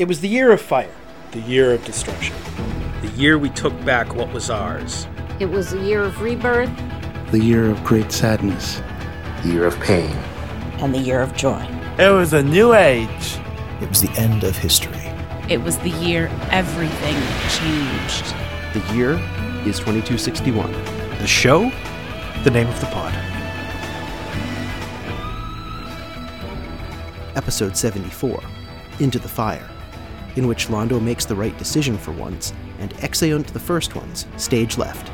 [0.00, 0.90] It was the year of fire.
[1.32, 2.34] The year of destruction.
[3.02, 5.06] The year we took back what was ours.
[5.38, 6.70] It was the year of rebirth.
[7.32, 8.80] The year of great sadness.
[9.42, 10.10] The year of pain.
[10.80, 11.62] And the year of joy.
[11.98, 13.38] It was a new age.
[13.82, 15.02] It was the end of history.
[15.50, 17.16] It was the year everything
[17.50, 18.34] changed.
[18.72, 19.16] The year
[19.68, 20.72] is 2261.
[21.18, 21.70] The show?
[22.44, 23.12] The name of the pod.
[27.36, 28.42] Episode 74
[29.00, 29.68] Into the Fire,
[30.36, 34.78] in which Londo makes the right decision for once and exeunt the first ones, stage
[34.78, 35.10] left.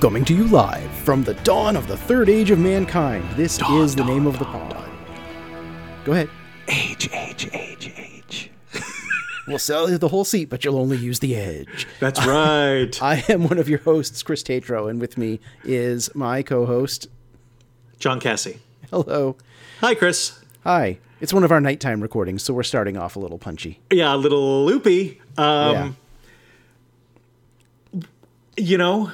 [0.00, 3.82] Coming to you live from the dawn of the third age of mankind, this dawn,
[3.82, 4.68] is the dawn, name of the pod.
[6.04, 6.30] Go ahead.
[6.68, 8.50] Age, age, age, age.
[9.46, 11.86] we'll sell you the whole seat, but you'll only use the edge.
[12.00, 13.02] That's right.
[13.02, 16.64] I, I am one of your hosts, Chris Tatro, and with me is my co
[16.64, 17.08] host,
[17.98, 18.60] John Cassie.
[18.90, 19.36] Hello.
[19.80, 20.40] Hi, Chris.
[20.64, 20.98] Hi.
[21.20, 23.80] It's one of our nighttime recordings, so we're starting off a little punchy.
[23.90, 25.20] Yeah, a little loopy.
[25.36, 25.96] Um,
[27.92, 28.00] yeah.
[28.56, 29.12] You know,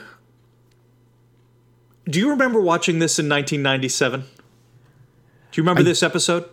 [2.06, 4.20] do you remember watching this in 1997?
[4.20, 4.26] Do
[5.54, 6.48] you remember I, this episode?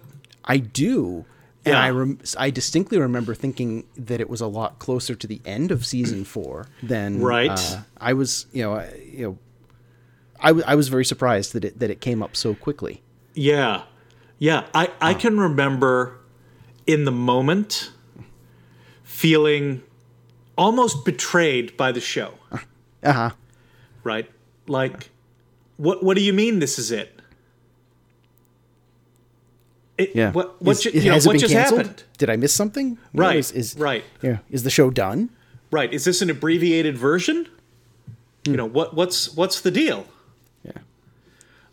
[0.45, 1.25] I do.
[1.63, 1.81] And yeah.
[1.81, 5.71] I rem- I distinctly remember thinking that it was a lot closer to the end
[5.71, 7.51] of season four than right.
[7.51, 9.37] Uh, I was, you know, I, you know,
[10.39, 13.03] I, w- I was very surprised that it that it came up so quickly.
[13.35, 13.83] Yeah,
[14.41, 16.17] yeah, I, I can remember
[16.87, 17.91] in the moment
[19.03, 19.83] feeling
[20.57, 22.33] almost betrayed by the show.
[23.03, 23.29] Uh huh.
[24.03, 24.29] Right?
[24.67, 25.11] Like,
[25.77, 27.21] what what do you mean this is it?
[29.99, 30.31] It, yeah.
[30.31, 31.81] What, what, is, you, you know, what just canceled?
[31.81, 32.03] happened?
[32.17, 32.97] Did I miss something?
[33.13, 33.35] Right.
[33.35, 34.03] Is, is, right.
[34.23, 34.39] Yeah.
[34.49, 35.29] Is the show done?
[35.69, 35.93] Right.
[35.93, 37.47] Is this an abbreviated version?
[38.45, 38.51] Hmm.
[38.51, 38.95] You know what?
[38.95, 40.07] What's what's the deal?
[40.63, 40.81] Yeah.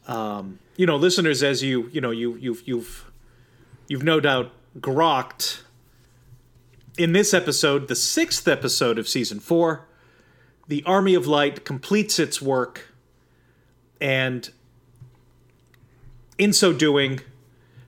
[0.07, 3.11] Um, you know, listeners, as you you know, you you've you've
[3.89, 5.63] you've no doubt grokked
[6.97, 9.87] in this episode, the sixth episode of season four.
[10.69, 12.95] The Army of Light completes its work,
[14.01, 14.49] and
[16.39, 17.21] in so doing,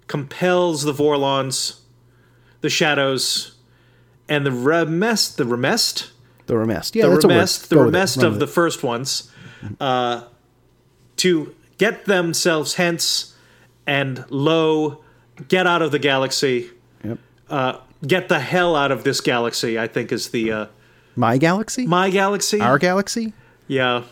[0.09, 1.81] compels the Vorlons,
[2.61, 3.57] the Shadows,
[4.29, 6.11] and the Remest, the Remest,
[6.47, 9.31] the Remest, yeah, the that's Remest, the Remest of the first ones,
[9.79, 10.25] uh,
[11.19, 13.35] to get themselves hence
[13.87, 15.03] and lo,
[15.49, 16.71] get out of the galaxy.
[17.03, 17.19] Yep.
[17.49, 19.79] Uh, get the hell out of this galaxy.
[19.79, 20.67] I think is the uh,
[21.17, 21.87] my galaxy.
[21.87, 22.61] My galaxy.
[22.61, 23.33] Our galaxy.
[23.67, 24.05] Yeah.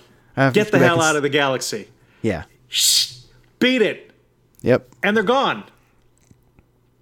[0.52, 1.88] Get the hell out of the galaxy.
[2.22, 2.44] Yeah.
[2.68, 3.12] Shh,
[3.58, 4.12] beat it.
[4.62, 4.88] Yep.
[5.02, 5.64] And they're gone.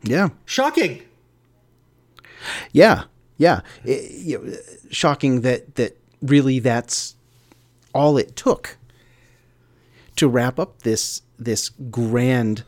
[0.02, 0.30] Yeah.
[0.46, 1.02] Shocking.
[2.72, 3.04] Yeah.
[3.36, 3.60] Yeah.
[3.84, 4.56] It, you know,
[4.90, 7.14] shocking that that really that's
[7.94, 8.78] all it took
[10.16, 12.64] to wrap up this this grand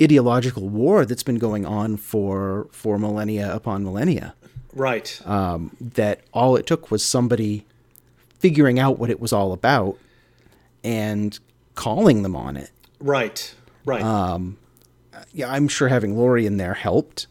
[0.00, 4.34] ideological war that's been going on for for millennia upon millennia.
[4.72, 5.20] Right.
[5.24, 7.64] Um, that all it took was somebody
[8.38, 9.96] figuring out what it was all about
[10.82, 11.38] and
[11.74, 12.70] calling them on it.
[12.98, 13.54] Right.
[13.84, 14.02] Right.
[14.02, 14.58] Um,
[15.32, 17.26] yeah, I'm sure having Laurie in there helped.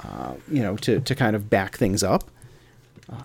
[0.00, 2.24] Uh, you know, to to kind of back things up.
[3.10, 3.22] Uh,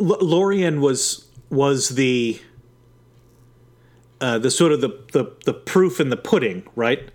[0.00, 2.40] L- Lorien was was the
[4.20, 7.10] uh, the sort of the, the the proof in the pudding, right?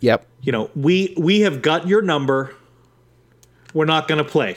[0.00, 0.26] Yep.
[0.42, 2.54] You know, we we have got your number.
[3.74, 4.56] We're not going to play.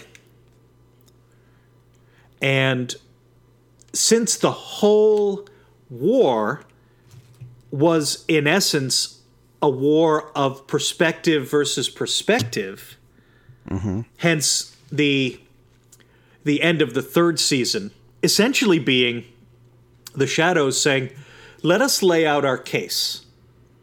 [2.42, 2.96] And
[3.92, 5.48] since the whole
[5.90, 6.64] war
[7.72, 9.22] was in essence
[9.62, 12.98] a war of perspective versus perspective,
[13.68, 14.02] mm-hmm.
[14.18, 15.40] hence the
[16.44, 17.92] the end of the third season
[18.24, 19.26] essentially being
[20.16, 21.12] the shadows saying
[21.64, 23.26] let us lay out our case.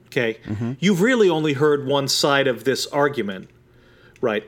[0.07, 0.39] Okay?
[0.45, 0.73] Mm-hmm.
[0.79, 3.51] You've really only heard one side of this argument,
[4.21, 4.45] right?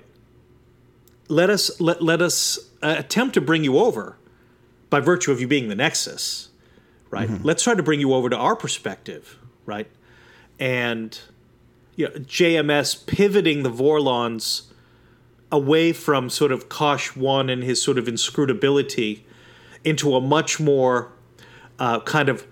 [1.28, 4.16] Let us let, let us uh, attempt to bring you over
[4.88, 6.48] by virtue of you being the nexus,
[7.10, 7.28] right?
[7.28, 7.44] Mm-hmm.
[7.44, 9.88] Let's try to bring you over to our perspective, right?
[10.58, 11.18] And
[11.96, 14.62] you know, JMS pivoting the Vorlons
[15.50, 19.24] away from sort of Kosh 1 and his sort of inscrutability
[19.84, 21.12] into a much more
[21.78, 22.46] uh, kind of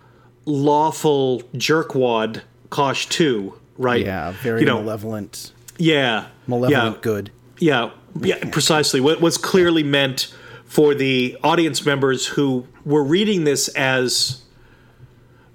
[0.46, 4.04] lawful jerkwad Kosh two, right?
[4.04, 5.52] Yeah, very you know, malevolent.
[5.78, 7.30] Yeah, malevolent yeah, good.
[7.58, 7.90] Yeah,
[8.20, 9.00] yeah, precisely.
[9.00, 10.34] What was clearly meant
[10.64, 14.42] for the audience members who were reading this as,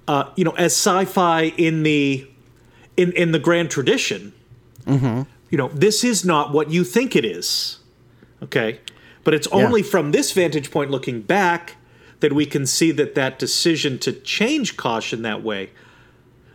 [0.08, 2.28] uh, you know, as sci-fi in the
[2.98, 4.34] in in the grand tradition.
[4.86, 5.24] Mm-hmm.
[5.50, 7.80] You know, this is not what you think it is.
[8.42, 8.80] Okay,
[9.24, 9.88] but it's only yeah.
[9.88, 11.76] from this vantage point looking back
[12.22, 15.70] that we can see that that decision to change caution that way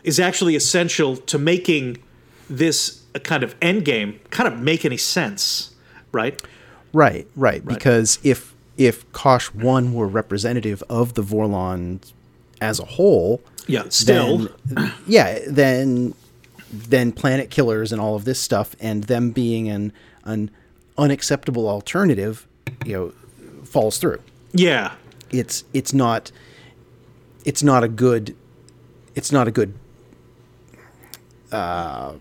[0.03, 1.99] is actually essential to making
[2.49, 5.75] this a kind of end game kind of make any sense,
[6.13, 6.41] right?
[6.93, 7.65] Right, right.
[7.65, 12.01] Because if if Kosh one were representative of the Vorlon
[12.61, 14.49] as a whole, Yeah, still.
[14.67, 16.15] then, yeah, then
[16.71, 19.93] then planet killers and all of this stuff, and them being an
[20.25, 20.51] an
[20.99, 22.47] unacceptable alternative,
[22.85, 23.13] you know,
[23.65, 24.21] falls through.
[24.53, 24.93] yeah,
[25.31, 26.31] It's it's not
[27.45, 28.37] it's not a good
[29.15, 29.75] it's not a good
[31.53, 32.15] uh,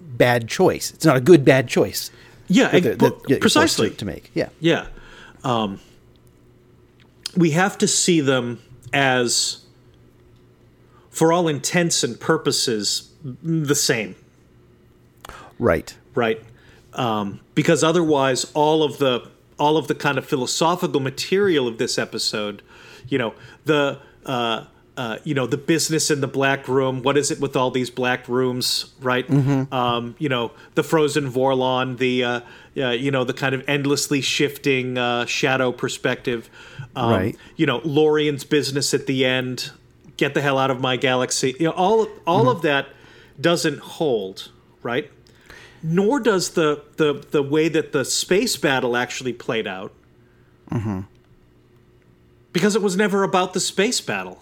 [0.00, 0.92] bad choice.
[0.92, 2.10] It's not a good bad choice.
[2.48, 3.90] yeah, that that you're forced precisely.
[3.90, 4.30] to, to make.
[4.34, 4.48] Yeah.
[4.60, 4.86] Yeah.
[5.42, 5.80] Um,
[7.36, 9.64] we have to see them as,
[11.10, 13.10] for all intents and purposes,
[13.42, 14.14] the same,
[15.58, 15.96] Right.
[16.14, 16.40] right?
[16.92, 19.28] Um, because otherwise, all of the
[19.58, 22.62] all of the kind of philosophical material of this episode,
[23.08, 23.34] you know,
[23.64, 24.64] the uh,
[24.96, 27.02] uh, you know the business in the black room.
[27.02, 29.28] What is it with all these black rooms, right?
[29.72, 32.40] Um, you know, the frozen Vorlon, the uh,
[32.76, 36.48] uh, you know the kind of endlessly shifting uh, shadow perspective.
[36.94, 37.36] Um, Right.
[37.56, 39.70] You know, Lorien's business at the end.
[40.16, 41.56] Get the hell out of my galaxy.
[41.58, 42.86] You know, all all of that
[43.40, 44.50] doesn't hold,
[44.82, 45.10] right?
[45.86, 49.92] Nor does the the the way that the space battle actually played out.
[50.70, 51.00] Mm-hmm.
[52.54, 54.40] Because it was never about the space battle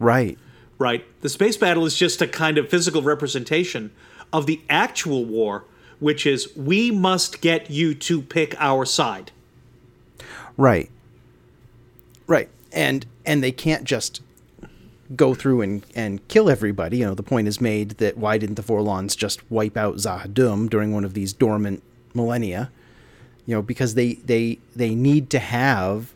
[0.00, 0.36] Right.
[0.78, 1.04] right?
[1.20, 3.92] The space battle is just a kind of physical representation
[4.32, 5.64] of the actual war,
[6.00, 9.30] which is we must get you to pick our side.
[10.56, 10.90] Right.
[12.26, 12.48] Right.
[12.72, 14.20] And and they can't just
[15.16, 16.98] go through and, and kill everybody.
[16.98, 20.70] You know, the point is made that why didn't the Vorlons just wipe out Z'ha'dum
[20.70, 21.82] during one of these dormant
[22.14, 22.70] millennia?
[23.46, 26.12] You know, because they they they need to have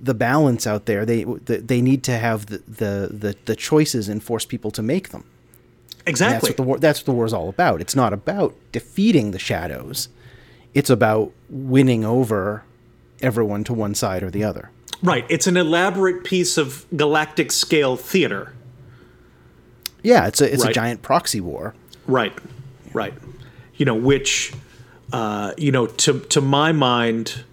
[0.00, 1.04] the balance out there.
[1.04, 5.08] They they need to have the the the, the choices and force people to make
[5.10, 5.24] them.
[6.06, 6.50] And That's Exactly.
[6.50, 6.78] what the war.
[6.78, 7.80] That's what the war is all about.
[7.80, 10.08] It's not about defeating the shadows.
[10.74, 12.64] It's about winning over
[13.22, 14.70] everyone to one side or the other.
[15.04, 15.24] Right.
[15.28, 18.52] It's an elaborate piece of galactic scale theater.
[20.02, 21.74] Yeah, it's a it's a giant proxy war.
[22.06, 22.36] Right.
[22.92, 23.14] Right.
[23.76, 24.52] You know, which
[25.12, 27.44] uh, you know, to to my mind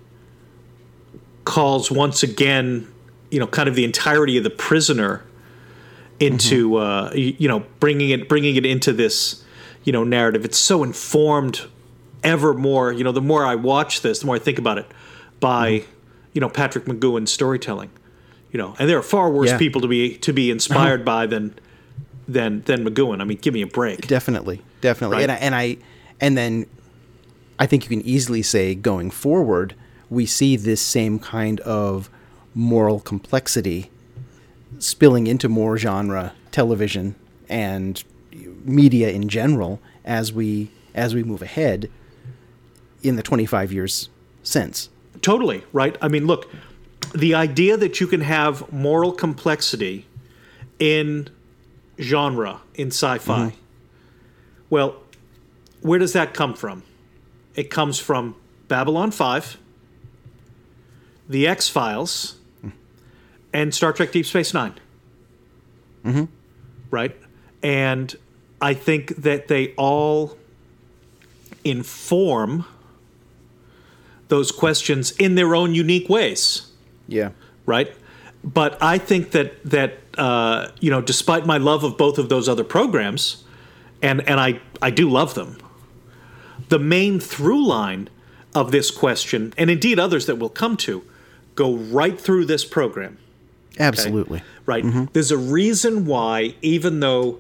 [1.46, 2.88] calls once again,
[3.30, 5.24] you know, kind of the entirety of the prisoner
[6.20, 9.44] into uh, y- you know bringing it bringing it into this
[9.84, 10.44] you know narrative.
[10.46, 11.62] It's so informed
[12.24, 12.92] ever more.
[12.92, 14.86] You know, the more I watch this, the more I think about it
[15.40, 15.84] by
[16.34, 17.90] you know Patrick McGoohan's storytelling.
[18.52, 19.58] You know, and there are far worse Yeah.
[19.58, 21.56] people to be to be inspired by than
[22.28, 23.22] than than McGoohan.
[23.22, 24.08] I mean, give me a break.
[24.08, 25.18] Definitely, definitely.
[25.18, 25.24] Right.
[25.30, 25.78] And I, and I
[26.20, 26.66] and then
[27.60, 29.74] I think you can easily say going forward,
[30.10, 32.10] we see this same kind of
[32.54, 33.90] moral complexity
[34.80, 37.16] spilling into more genre television
[37.48, 38.04] and
[38.66, 41.90] media in general as we as we move ahead
[43.02, 44.10] in the 25 years
[44.44, 44.90] since.
[45.22, 45.98] Totally, right?
[46.02, 46.50] I mean, look,
[47.14, 50.08] the idea that you can have moral complexity
[50.80, 51.30] in
[52.00, 53.58] genre, in sci fi, mm-hmm.
[54.70, 54.96] well,
[55.82, 56.84] where does that come from?
[57.56, 58.36] It comes from
[58.68, 59.58] Babylon 5,
[61.28, 62.38] The X Files,
[63.54, 64.74] and Star Trek Deep Space 9
[66.06, 66.26] mm-hmm.
[66.90, 67.16] Right?
[67.62, 68.16] And
[68.62, 70.38] I think that they all
[71.64, 72.66] inform
[74.32, 76.72] those questions in their own unique ways,
[77.08, 77.32] Yeah.
[77.66, 77.92] right?
[78.44, 82.50] But I think that that uh, you know, despite my love of both of those
[82.50, 83.44] other programs,
[84.02, 85.58] and and I I do love them,
[86.70, 88.10] the main through line
[88.56, 91.04] of this question, and indeed others that we'll come to,
[91.56, 93.18] go right through this program.
[93.80, 94.42] Absolutely.
[94.66, 94.84] Right.
[95.14, 97.40] There's a reason why, even though,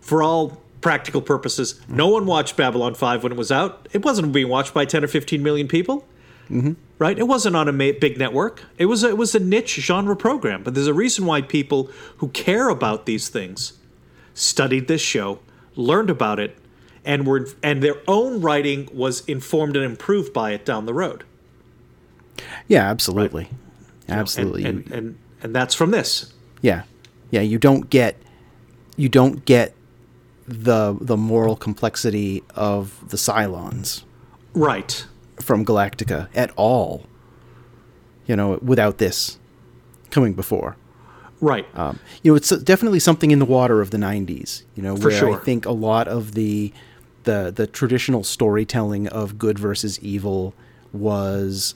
[0.00, 4.32] for all practical purposes, no one watched Babylon 5 when it was out, it wasn't
[4.32, 6.06] being watched by 10 or 15 million people.
[6.50, 6.72] Mm-hmm.
[6.98, 7.18] Right?
[7.18, 8.62] It wasn't on a ma- big network.
[8.78, 10.62] It was, a, it was a niche genre program.
[10.62, 13.74] But there's a reason why people who care about these things
[14.34, 15.40] studied this show,
[15.76, 16.56] learned about it,
[17.04, 21.24] and were and their own writing was informed and improved by it down the road.
[22.66, 23.48] Yeah, absolutely.
[24.08, 24.62] And- Absolutely.
[24.62, 26.32] You- And, and, and that's from this.
[26.62, 26.82] Yeah,
[27.30, 27.42] yeah.
[27.42, 28.16] You don't get
[28.96, 29.74] you don't get
[30.48, 34.02] the the moral complexity of the Cylons
[34.54, 35.04] Right.
[35.40, 37.04] from Galactica at all.
[38.26, 39.38] You know, without this
[40.10, 40.76] coming before.
[41.40, 41.66] Right.
[41.74, 44.64] Um, you know, it's definitely something in the water of the '90s.
[44.74, 45.34] You know, For where sure.
[45.40, 46.72] I think a lot of the
[47.24, 50.54] the the traditional storytelling of good versus evil
[50.92, 51.74] was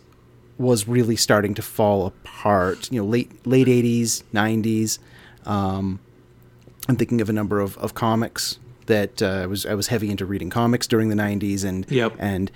[0.59, 2.91] was really starting to fall apart.
[2.91, 4.99] You know, late late '80s, '90s.
[5.47, 6.01] Um,
[6.89, 10.11] I'm thinking of a number of, of comics that uh, I was I was heavy
[10.11, 12.15] into reading comics during the '90s, and Yep.
[12.19, 12.51] and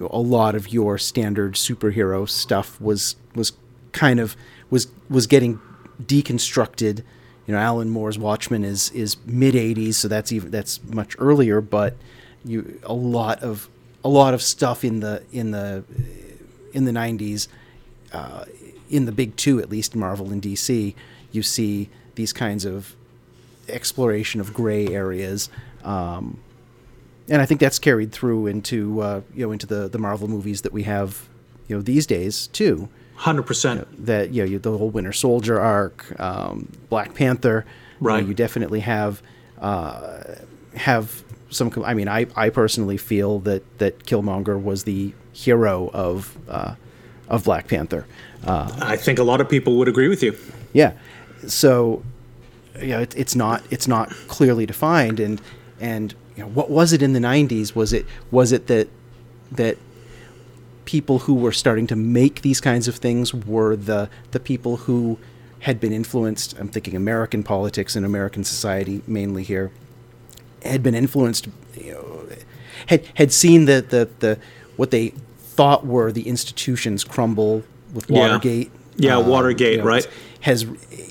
[0.00, 3.52] a lot of your standard superhero stuff was was
[3.92, 4.36] kind of
[4.70, 5.60] was was getting
[6.02, 7.02] deconstructed.
[7.46, 11.60] You know, Alan Moore's Watchmen is is mid '80s, so that's even that's much earlier.
[11.60, 11.96] But
[12.44, 13.68] you a lot of
[14.04, 15.84] a lot of stuff in the in the
[16.72, 17.48] in the '90s,
[18.12, 18.44] uh,
[18.88, 20.94] in the big two at least, Marvel and DC,
[21.32, 22.94] you see these kinds of
[23.74, 25.48] exploration of gray areas.
[25.84, 26.38] Um,
[27.28, 30.62] and I think that's carried through into uh, you know into the the Marvel movies
[30.62, 31.28] that we have
[31.68, 32.88] you know these days too.
[33.14, 34.06] Hundred percent.
[34.06, 37.64] That you know you, the whole Winter Soldier arc, um, Black Panther.
[37.64, 38.26] you know, Right.
[38.26, 39.22] You, definitely have
[39.60, 40.22] uh,
[40.74, 41.70] have some.
[41.84, 46.76] I mean, I I personally feel that that Killmonger was the hero of uh,
[47.28, 48.06] of Black Panther.
[48.46, 50.34] Uh, I think a lot of people would agree with you.
[50.72, 50.92] yeah.
[51.46, 52.02] So,
[52.80, 55.40] you know, it, it's not it's not clearly defined, and
[55.80, 57.74] and you know, what was it in the '90s?
[57.74, 58.88] Was it was it that
[59.52, 59.76] that
[60.84, 65.18] people who were starting to make these kinds of things were the the people who
[65.60, 66.58] had been influenced?
[66.58, 69.70] I'm thinking American politics and American society mainly here
[70.64, 72.26] had been influenced, you know,
[72.86, 74.38] had had seen the the, the
[74.76, 75.08] what they
[75.38, 78.20] thought were the institutions crumble with Yeah.
[78.20, 78.70] Watergate.
[78.96, 80.08] Yeah, um, Watergate, you know, right.
[80.40, 80.62] Has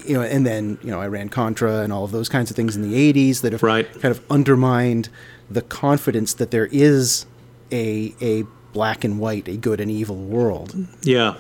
[0.05, 2.75] you know, and then you know, Iran Contra and all of those kinds of things
[2.75, 3.87] in the '80s that have Right.
[4.01, 5.09] kind of undermined
[5.51, 7.25] the confidence that there is
[7.71, 8.43] a a
[8.73, 10.75] black and white, a good and evil world.
[11.03, 11.35] Yeah.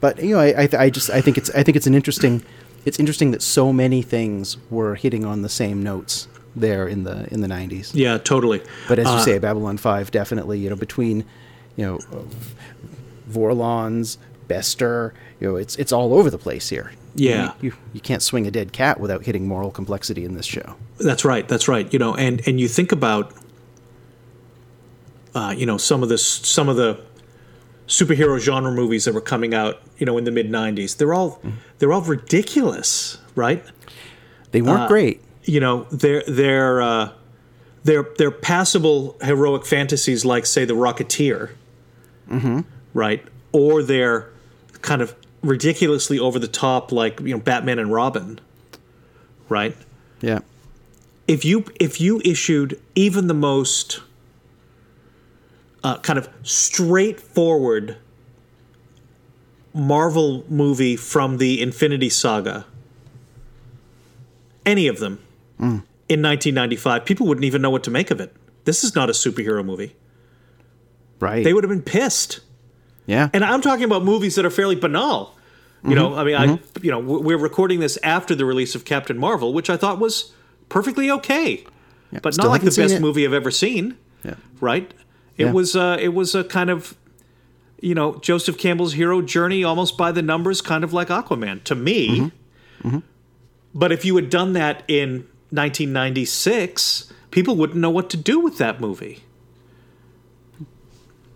[0.00, 2.42] But you know, I, I, I just I think it's I think it's an interesting
[2.84, 7.26] it's interesting that so many things were hitting on the same notes there in the
[7.32, 7.90] in the '90s.
[7.94, 8.62] Yeah, totally.
[8.88, 11.24] But as you Uh, say, Babylon Five definitely you know between
[11.76, 11.98] you know
[13.30, 14.16] Vorlons,
[14.48, 16.92] Bester, you know it's it's all over the place here.
[17.14, 17.52] Yeah.
[17.60, 20.76] you, you you can't swing a dead cat without hitting moral complexity in this show.
[20.98, 21.46] That's right.
[21.48, 21.90] That's right.
[21.92, 23.32] You know, and and you think about,
[25.34, 27.00] uh, you know, some of this, some of the
[27.86, 30.96] superhero genre movies that were coming out, you know, in the mid '90s.
[30.96, 31.40] They're all
[31.78, 33.64] they're all ridiculous, right?
[34.52, 35.20] They weren't Uh, great.
[35.44, 37.12] You know, they're they're uh,
[37.84, 41.50] they're they're passable heroic fantasies like, say, The Rocketeer,
[42.94, 43.24] right?
[43.52, 44.30] Or they're
[44.82, 48.40] kind of ridiculously over the top, like you know, Batman and Robin,
[49.48, 49.76] right?
[50.20, 50.40] Yeah,
[51.26, 54.00] if you if you issued even the most
[55.84, 57.96] uh, kind of straightforward
[59.74, 62.66] Marvel movie from the Infinity Saga,
[64.66, 65.20] any of them
[66.08, 68.34] in 1995, people wouldn't even know what to make of it.
[68.64, 69.94] This is not a superhero movie.
[71.20, 71.44] right.
[71.44, 72.40] They would have been pissed.
[73.08, 75.34] Yeah, And I'm talking about movies that are fairly banal.
[75.84, 76.18] You know, Mm-hmm.
[76.18, 76.44] I mean, I
[76.82, 80.32] you know, we're recording this after the release of Captain Marvel, which I thought was
[80.68, 81.64] perfectly okay,
[82.22, 83.00] but still not like the best it.
[83.00, 83.96] movie I've ever seen.
[84.24, 84.34] yeah.
[84.60, 84.92] Right?
[85.36, 85.52] It Yeah.
[85.52, 86.96] was uh, it was a kind of
[87.80, 91.74] you know Joseph Campbell's hero journey, almost by the numbers, kind of like Aquaman to
[91.76, 92.32] me.
[92.82, 92.98] Mm-hmm.
[93.74, 98.58] But if you had done that in 1996, people wouldn't know what to do with
[98.58, 99.22] that movie.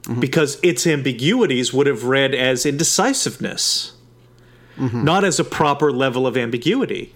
[0.03, 0.21] Mm-hmm.
[0.21, 3.95] Because its ambiguities would have read as indecisiveness,
[4.77, 5.05] Mm-hmm.
[5.05, 7.13] not as a proper level of ambiguity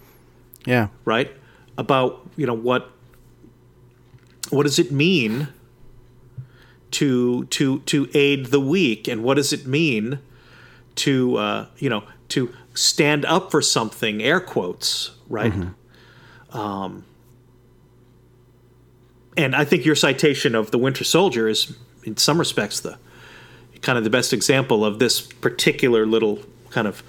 [0.66, 0.88] yeah.
[1.04, 1.30] right?
[1.78, 2.90] About you know what
[4.50, 5.48] what does it mean
[6.90, 10.18] to to to aid the weak, and what does it mean
[10.96, 14.22] to uh, you know to stand up for something?
[14.22, 15.52] Air quotes, right?
[16.50, 17.04] Um,
[19.36, 21.76] and I think your citation of the Winter Soldier is,
[22.06, 22.96] in some respects, the
[23.82, 27.02] kind of the best example of this particular little kind of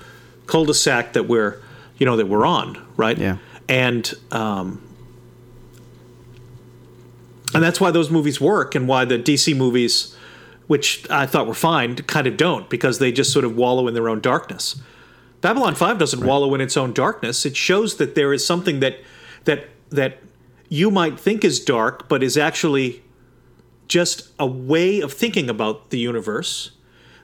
[0.47, 1.61] cul-de-sac that we're
[1.97, 3.17] you know that we're on, right?
[3.17, 3.37] Yeah.
[3.69, 4.81] and um,
[7.53, 10.15] and that's why those movies work, and why the DC movies,
[10.67, 13.93] which I thought were fine, kind of don't because they just sort of wallow in
[13.93, 14.81] their own darkness.
[15.41, 17.45] Babylon Five doesn't wallow in its own darkness.
[17.45, 18.99] It shows that there is something that
[19.45, 20.19] that that
[20.69, 23.01] you might think is dark, but is actually
[23.87, 26.71] just a way of thinking about the universe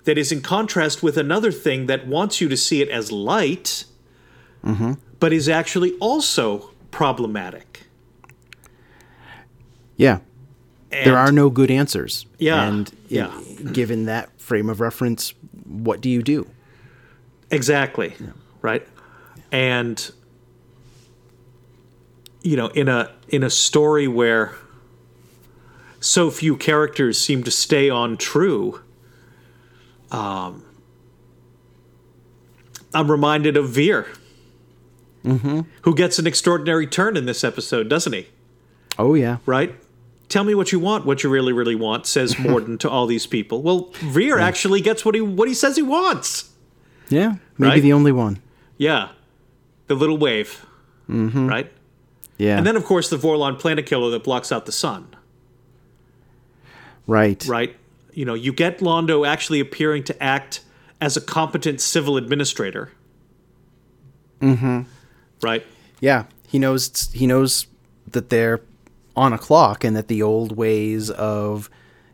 [0.04, 3.86] that is in contrast with another thing that wants you to see it as light,
[4.64, 4.94] mm-hmm.
[5.20, 7.84] but is actually also problematic.
[9.96, 10.20] Yeah.
[10.92, 12.26] And there are no good answers.
[12.38, 13.34] Yeah, And yeah.
[13.72, 16.48] given that frame of reference, what do you do?
[17.50, 18.16] Exactly.
[18.62, 18.88] Right.
[19.52, 20.12] And
[22.42, 24.54] you know, in a in a story where
[26.04, 28.82] so few characters seem to stay on true,
[30.12, 30.64] um,
[32.94, 34.08] I'm reminded of Vir,
[35.24, 38.28] who gets an extraordinary turn in this episode, doesn't he?
[39.00, 39.38] Oh yeah.
[39.46, 39.74] right?
[40.30, 43.26] Tell me what you want, what you really, really want, says Morden to all these
[43.28, 43.62] people.
[43.62, 46.52] Well, Vir actually gets what he what he says he wants.
[47.10, 47.36] Yeah.
[47.58, 47.82] Maybe Right?
[47.82, 48.42] the only one.
[48.78, 49.10] Yeah.
[49.88, 50.66] The little wave.
[51.10, 51.48] Mm-hmm.
[51.48, 51.72] Right?
[52.38, 52.58] Yeah.
[52.58, 55.08] And then of course the Vorlon planet killer that blocks out the sun.
[57.08, 57.44] Right.
[57.46, 57.76] Right?
[58.14, 60.62] You know, you get Londo actually appearing to act
[61.02, 62.92] as a competent civil administrator.
[64.40, 64.82] Mm-hmm.
[65.42, 65.66] Right?
[66.00, 66.26] Yeah.
[66.48, 67.68] He knows he knows
[68.12, 68.62] that they're
[69.16, 71.70] on a clock and that the old ways of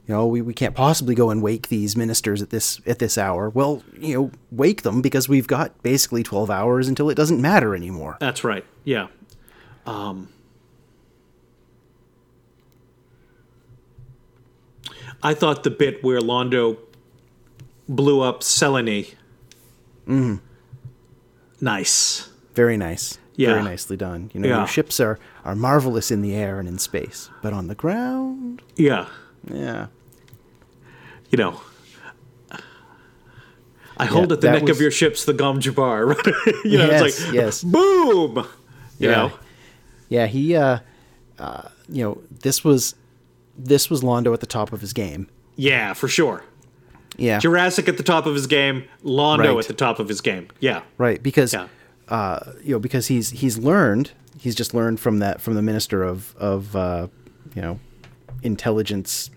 [0.10, 3.16] you know, we, we can't possibly go and wake these ministers at this at this
[3.16, 3.48] hour.
[3.48, 7.76] Well, you know, wake them because we've got basically twelve hours until it doesn't matter
[7.76, 8.18] anymore.
[8.20, 8.66] That's right.
[8.84, 9.10] Yeah.
[9.86, 10.30] Um,
[15.22, 16.78] I thought the bit where Londo
[17.88, 19.14] blew up Selini.
[20.08, 20.40] Mm.
[21.62, 22.30] Nice.
[22.56, 23.18] Very nice.
[23.36, 23.50] Yeah.
[23.54, 24.32] Very nicely done.
[24.34, 24.58] You know, Yeah.
[24.60, 28.62] your ships are, are marvelous in the air and in space, but on the ground,
[28.76, 29.08] Yeah.
[29.50, 29.88] yeah.
[31.32, 31.62] You know.
[33.98, 36.16] I hold at the neck was- of your ships the Gom Jabbar.
[36.64, 37.64] you know, Yes, it's like yes.
[37.64, 38.38] boom.
[38.98, 39.16] You Yeah.
[39.16, 39.32] know.
[40.08, 40.80] Yeah, he uh,
[41.38, 42.96] uh you know, this was
[43.66, 45.28] this was Londo at the top of his game.
[45.56, 46.44] Yeah, for sure.
[47.18, 47.40] Yeah.
[47.40, 49.60] Jurasik at the top of his game, Londo Right.
[49.60, 50.48] at the top of his game.
[50.62, 50.82] Yeah.
[50.98, 51.68] Right, because Yeah.
[52.08, 56.04] uh, you know, because he's he's learned, he's just learned from that from the minister
[56.04, 57.08] of of uh,
[57.56, 57.80] you know,
[58.44, 59.30] intelligence,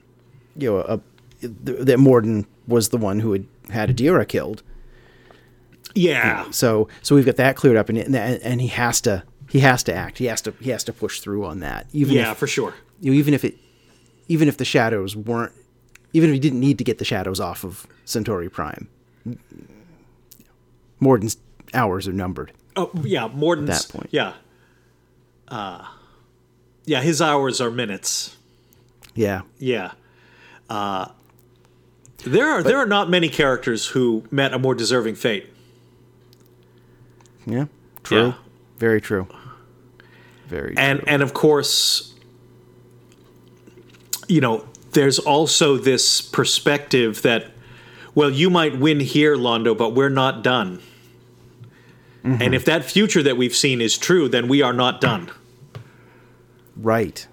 [0.57, 0.99] you know, uh,
[1.41, 1.53] th-
[1.87, 4.63] that Morden was the one who had had Adira killed.
[5.95, 6.47] Yeah.
[6.51, 9.83] So so we've got that cleared up, and and, and he has to he has
[9.85, 10.19] to act.
[10.19, 11.87] He has to he has to push through on that.
[11.93, 12.75] Even Yeah, if, for sure.
[13.01, 13.57] you know, even if it
[14.29, 15.53] even if the shadows weren't
[16.13, 18.89] even if he didn't need to get the shadows off of Centauri Prime.
[21.01, 21.37] Morden's
[21.75, 22.53] hours are numbered.
[22.77, 24.09] Oh yeah, Morden's that point.
[24.13, 24.35] Yeah.
[25.49, 25.85] Uh,
[26.85, 28.37] yeah, his hours are minutes.
[29.15, 29.43] Yeah.
[29.59, 29.93] Yeah.
[30.71, 31.09] Uh,
[32.25, 35.49] there are there are not many characters who met a more deserving fate.
[37.47, 37.67] Yeah.
[38.05, 38.27] True.
[38.29, 38.33] Yeah.
[38.79, 39.27] Very true.
[40.47, 41.09] Very And true.
[41.09, 42.12] and of course,
[44.33, 47.51] you know, there's also this perspective that,
[48.15, 50.81] well, you might win here, Londo, but we're not done.
[52.25, 52.41] Mm-hmm.
[52.41, 55.31] And if that future that we've seen is true, then we are not done.
[56.77, 57.27] right.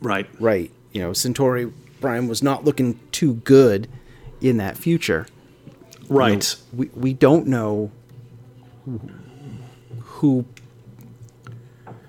[0.00, 0.26] Right.
[0.40, 0.70] Right.
[0.92, 3.88] You know, Centauri Prime was not looking too good
[4.40, 5.26] in that future.
[6.08, 6.56] Right.
[6.72, 7.90] We we don't know
[10.00, 10.44] who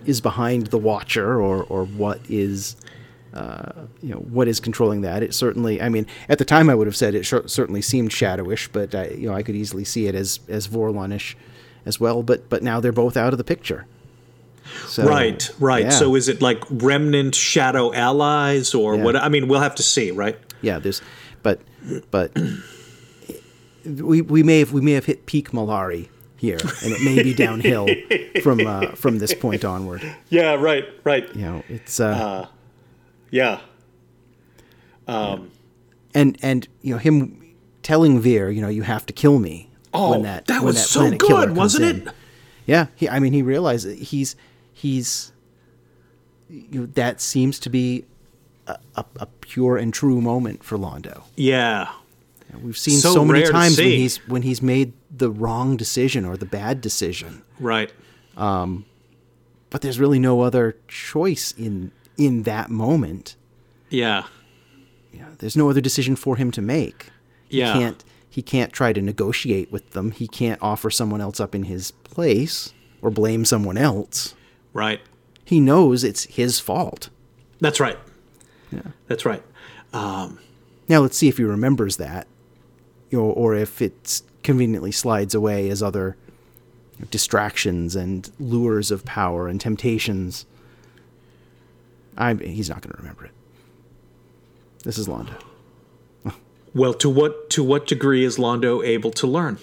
[0.06, 2.76] is behind the Watcher or or what is
[3.38, 5.22] uh, you know what is controlling that.
[5.24, 8.10] It certainly, I mean, at the time I would have said it cer- certainly seemed
[8.12, 11.36] shadowish, but I, you know I could easily see it as as Vorlonish
[11.86, 12.24] as well.
[12.24, 13.86] But but now they're both out of the picture.
[14.88, 15.86] So, Right, right.
[15.86, 15.90] yeah.
[15.92, 19.04] So is it like remnant shadow allies or Yeah.
[19.04, 19.16] what?
[19.16, 20.38] I mean, we'll have to see, right?
[20.62, 21.02] yeah, there's,
[21.44, 21.62] but
[22.12, 22.32] but
[23.86, 27.34] we we may have we may have hit peak Mollari here, and it may be
[27.34, 27.88] downhill
[28.44, 30.02] from uh, from this point onward.
[30.30, 31.34] Yeah, right, right.
[31.36, 32.48] You know, it's uh,
[33.32, 33.60] Um, yeah,
[36.14, 39.70] and and you know him telling Vir, you know, you have to kill me.
[39.94, 42.08] Oh, that that was so good, wasn't in.
[42.08, 42.14] it?
[42.66, 44.36] Yeah, he, I mean, he realized that he's
[44.74, 45.32] he's
[46.50, 48.06] you know, that seems to be
[48.68, 51.24] a, a, a pure and true moment for Londo.
[51.36, 51.90] yeah,
[52.62, 56.38] We've seen So so, many times when he's when he's made the wrong decision or
[56.38, 57.92] the bad decision, right.
[58.36, 58.86] Um,
[59.70, 63.36] but there's really no other choice in in that moment.
[63.90, 64.26] Yeah,
[65.14, 67.10] You know, there's no other decision for him to make.
[67.50, 67.74] Yeah.
[67.74, 70.12] He can't he can't try to negotiate with them.
[70.12, 74.36] He can't offer someone else up in his place or blame someone else.
[74.74, 75.00] right.
[75.46, 77.10] He knows it's his fault.
[77.62, 77.98] That's right.
[78.70, 79.42] Yeah, that's right.
[79.94, 80.40] Um,
[80.90, 82.28] now let's see if he remembers that,
[83.10, 86.18] you know, or if it conveniently slides away as other
[87.12, 90.46] distractions and lures of power and temptations.
[92.18, 93.32] I he's not going to remember it.
[94.84, 95.34] This is Londo.
[96.74, 99.58] Well, to what to what degree is Londo able to learn?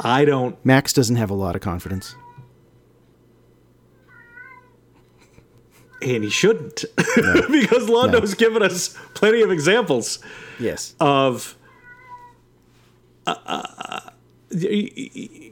[0.00, 0.62] I don't.
[0.64, 2.14] Max doesn't have a lot of confidence.
[6.02, 10.18] And he shouldn't, because Londo's given us plenty of examples
[10.60, 10.94] Yes.
[11.00, 11.56] of.
[13.26, 14.10] Uh,
[14.52, 15.43] y- y-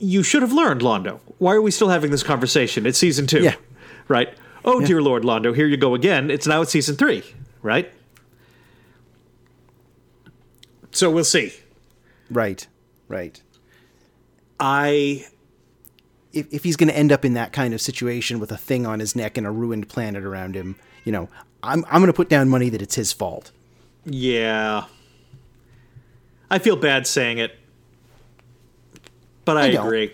[0.00, 1.20] you should have learned, Londo.
[1.38, 2.86] Why are we still having this conversation?
[2.86, 3.54] It's season two, Yeah.
[4.08, 4.34] right?
[4.64, 6.30] Oh, dear Lord, Londo, here you go again.
[6.30, 7.22] It's now it's season three,
[7.62, 7.90] right?
[10.92, 11.52] So we'll see.
[12.30, 12.66] right.
[13.08, 13.40] Right.
[14.58, 15.26] I
[16.32, 18.86] if, if he's going to end up in that kind of situation with a thing
[18.86, 21.28] on his neck and a ruined planet around him, you know,
[21.62, 23.50] I'm I'm going to put down money that it's his fault.
[24.04, 24.84] Yeah.
[26.50, 27.56] I feel bad saying it,
[29.54, 30.12] but I, I agree.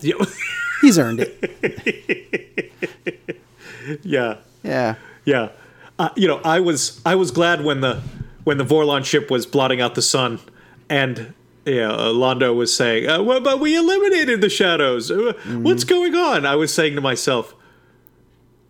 [0.80, 2.72] He's earned it.
[4.02, 4.36] yeah.
[4.62, 4.94] Yeah.
[5.24, 5.48] Yeah.
[5.98, 8.00] Uh, you know, I was I was glad when the
[8.44, 10.40] when the Vorlon ship was blotting out the sun,
[10.88, 11.34] and
[11.66, 15.10] yeah, uh, Londo was saying, uh, well, "But we eliminated the shadows.
[15.10, 17.54] Uh, What's going on?" I was saying to myself,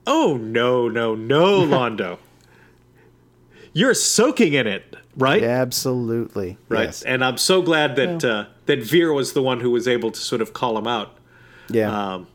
[0.07, 2.19] "Oh no, no, no, Londo,
[3.73, 5.43] you're soaking in it, right?
[5.45, 6.59] Absolutely.
[6.69, 7.03] right." Yes.
[7.03, 10.21] And I'm so glad that uh, that Vir was the one who was able to
[10.21, 11.17] sort of call him out.
[11.69, 11.91] Yeah.
[12.15, 12.27] Um,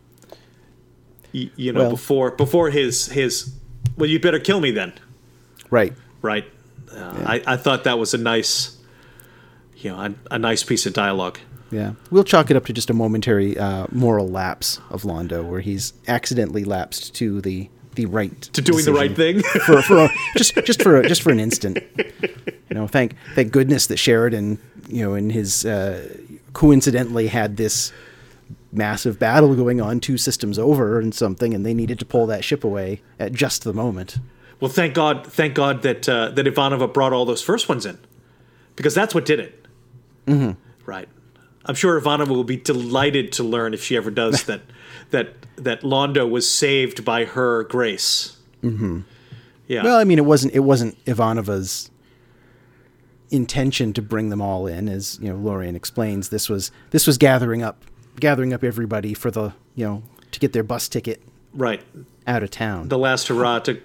[1.33, 3.53] y- you know, Well- before before his his,
[3.97, 4.93] well, you better kill me then
[5.69, 5.93] right.
[6.21, 6.45] right?
[6.93, 8.77] Uh, I, I thought that was a nice,
[9.77, 11.39] you know, a, a nice piece of dialogue.
[11.71, 11.93] Yeah.
[12.11, 15.93] We'll chalk it up to just a momentary uh, moral lapse of Londo, where he's
[16.07, 19.41] accidentally lapsed to the the right To doing the right thing.
[19.65, 21.79] for, for a, just just for a, just for an instant.
[22.69, 26.17] You know, thank thank goodness that Sheridan, you know, in his uh,
[26.53, 27.91] coincidentally had this
[28.71, 32.43] massive battle going on two systems over and something, and they needed to pull that
[32.43, 34.17] ship away at just the moment.
[34.59, 37.97] well, thank God, thank God that uh, that Ivanova brought all those first ones in,
[38.75, 39.65] because that's what did it.
[40.27, 40.51] Mm-hmm.
[40.85, 41.09] Right.
[41.65, 44.61] I'm sure Ivanova will be delighted to learn if she ever does that
[45.11, 48.37] that that Londo was saved by her grace.
[48.61, 49.01] Mm-hmm.
[49.67, 49.83] Yeah.
[49.83, 51.89] Well, I mean, it wasn't it wasn't Ivanova's
[53.31, 56.29] intention to bring them all in, as you know, Lorien explains.
[56.29, 57.83] This was this was gathering up
[58.19, 61.21] gathering up everybody for the you know to get their bus ticket
[61.53, 61.81] right.
[62.27, 62.89] out of town.
[62.89, 63.81] The last hurrah to.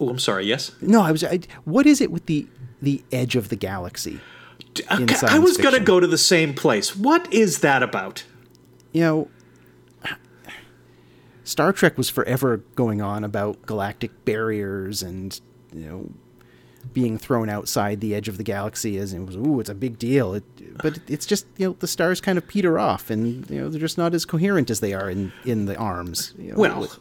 [0.00, 0.46] Oh, I'm sorry.
[0.46, 0.72] Yes.
[0.80, 1.24] no, I was.
[1.24, 2.46] I, what is it with the
[2.82, 4.20] the edge of the galaxy?
[4.90, 6.96] Okay, uh, I was going to go to the same place.
[6.96, 8.24] What is that about?
[8.92, 9.28] You know,
[11.44, 15.38] Star Trek was forever going on about galactic barriers and
[15.72, 16.10] you know
[16.92, 19.98] being thrown outside the edge of the galaxy as it was ooh it's a big
[19.98, 20.44] deal it,
[20.82, 23.80] but it's just you know the stars kind of peter off and you know they're
[23.80, 26.98] just not as coherent as they are in in the arms you know, Well, with-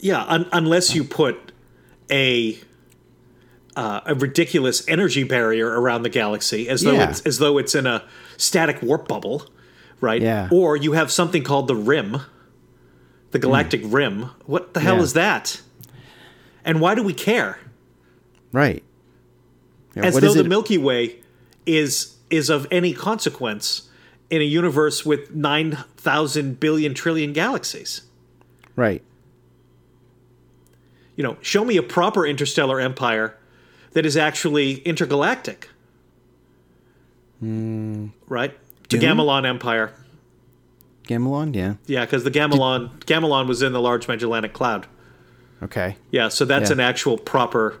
[0.00, 1.52] yeah, un- unless you put
[2.10, 2.58] a
[3.76, 7.08] uh, a ridiculous energy barrier around the galaxy, as though Yeah.
[7.10, 8.02] it's as though it's in a
[8.36, 9.46] static warp bubble,
[10.00, 10.20] right?
[10.22, 10.48] Yeah.
[10.52, 12.18] Or you have something called the rim,
[13.32, 14.30] the galactic rim.
[14.46, 14.98] What the hell Hmm.
[15.00, 15.04] Yeah.
[15.04, 15.60] is that?
[16.64, 17.58] And why do we care?
[18.54, 18.82] Right
[19.96, 21.16] know, As though the Milky Way
[21.66, 23.88] is is of any consequence
[24.30, 28.02] in a universe with nine thousand billion trillion galaxies.
[28.76, 29.02] right
[31.16, 33.36] you know, show me a proper interstellar empire
[33.92, 35.68] that is actually intergalactic.
[37.40, 38.52] right?
[38.88, 38.98] The.
[38.98, 39.92] Gamilon Empire.
[41.08, 44.86] gamilon yeah Yeah, because the Gamilon Gamilon was in the Large Magellanic Cloud.
[45.62, 46.74] okay Yeah, so that's Yeah.
[46.74, 47.78] an actual proper.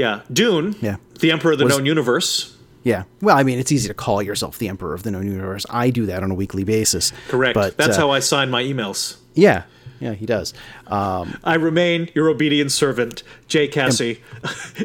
[0.00, 0.74] Yeah, Dune.
[0.80, 0.96] Yeah.
[1.20, 2.56] The Emperor of the Was- Known Universe.
[2.82, 5.66] yeah well i mean it's easy to call yourself the emperor of the known universe
[5.68, 7.52] i do that on a weekly basis Correct.
[7.54, 9.18] but that's uh, how I sign my emails.
[9.34, 9.64] yeah
[10.00, 10.54] yeah he does
[10.86, 13.68] um, I remain your obedient servant, J.
[13.68, 14.22] Cassie,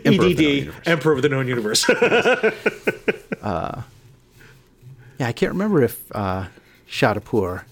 [0.04, 0.88] Emperor of the Known EDD.
[0.94, 1.86] Emperor of the Known Universe.
[5.18, 6.48] Yeah, I can't remember if uh,
[6.90, 7.64] Shadipur,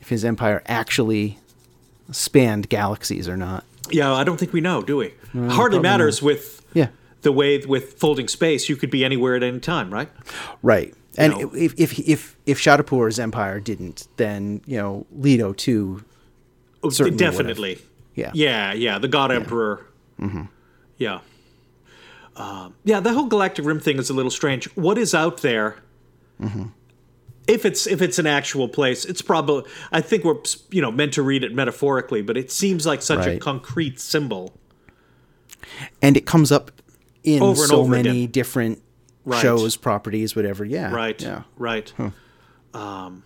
[0.00, 1.38] if his empire actually
[2.12, 3.64] spanned galaxies or not.
[3.90, 5.12] yeah, I don't think we know, do we?
[5.32, 6.88] Hardly matters with Yeah,
[7.22, 8.68] the way with folding space.
[8.68, 10.08] You could be anywhere at any time, right?
[10.62, 10.94] right.
[11.16, 11.54] And know.
[11.54, 16.04] if if if if Shadipur's empire didn't, then you know Leto too.
[16.82, 17.78] Oh, Certainly definitely.
[18.14, 18.30] Yeah.
[18.34, 18.98] Yeah, yeah.
[18.98, 19.86] The God Emperor.
[20.20, 20.44] Mm-hmm.
[20.98, 21.20] Yeah.
[22.36, 24.66] Um, yeah, the whole galactic rim thing is a little strange.
[24.76, 25.76] What is out there?
[26.40, 26.66] Mm-hmm.
[27.46, 29.70] If it's if it's an actual place, it's probably.
[29.90, 30.36] I think we're
[30.70, 34.54] you know meant to read it metaphorically, but it seems like such a concrete symbol.
[36.02, 36.70] And it comes up
[37.22, 38.30] in Over so many again.
[38.30, 38.82] different
[39.24, 39.40] Right.
[39.42, 40.64] shows, properties, whatever.
[40.64, 40.92] Yeah.
[40.92, 41.20] Right.
[41.20, 41.42] Yeah.
[41.56, 41.92] Right.
[42.72, 43.24] Um,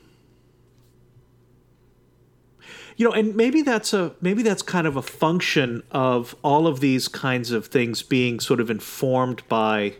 [2.96, 6.80] you know, and maybe that's a maybe that's kind of a function of all of
[6.80, 9.94] these kinds of things being sort of informed by,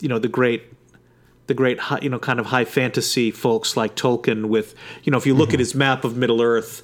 [0.00, 0.64] you know, the great,
[1.46, 4.46] the great, you know, kind of high fantasy folks like Tolkien.
[4.46, 6.82] With you know, if you look at his map of Middle Earth,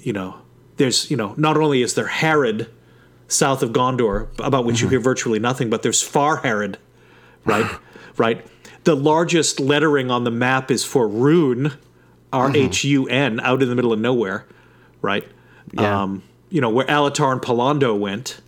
[0.00, 0.36] you know,
[0.76, 2.68] there's you know, not only is there Harad
[3.30, 6.76] south of Gondor, about which you hear virtually nothing, but there's Far Harad,
[7.44, 7.70] right?
[8.16, 8.46] right.
[8.84, 11.76] The largest lettering on the map is for Rhun,
[12.32, 14.46] R H U N, out in the middle of nowhere,
[15.02, 15.26] right?
[15.72, 16.02] Yeah.
[16.02, 18.40] Um, you know where Alatar and Pallando went.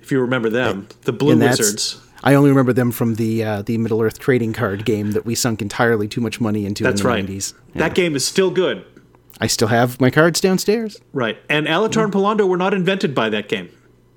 [0.00, 2.00] If you remember them, the Blue Wizards.
[2.22, 5.34] I only remember them from the uh, the Middle Earth trading card game that we
[5.34, 7.26] sunk entirely too much money into That's in the right.
[7.26, 7.54] 90s.
[7.74, 8.84] That game is still good.
[9.40, 11.00] I still have my cards downstairs.
[11.12, 11.38] Right.
[11.48, 13.68] And Alatar and Pallando were not invented by that game.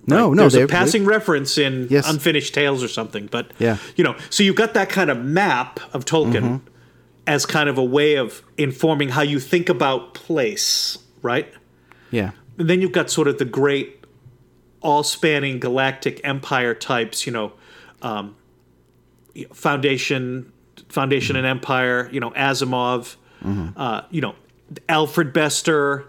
[0.05, 0.35] No, Right?
[0.37, 2.09] no, There's a passing reference in Yes.
[2.09, 3.77] Unfinished Tales or something, but Yeah.
[3.95, 6.67] you know, so you've got that kind of map of Tolkien Mm-hmm.
[7.25, 11.51] as kind of a way of informing how you think about place, right?
[12.11, 12.31] Yeah.
[12.57, 14.05] And then you've got sort of the great,
[14.81, 17.51] all-spanning galactic empire types, you know,
[18.01, 18.35] um,
[19.53, 20.51] Foundation,
[20.89, 23.15] Foundation and Empire, you know, Asimov,
[23.75, 24.35] uh, you know,
[24.89, 26.05] Alfred Bester,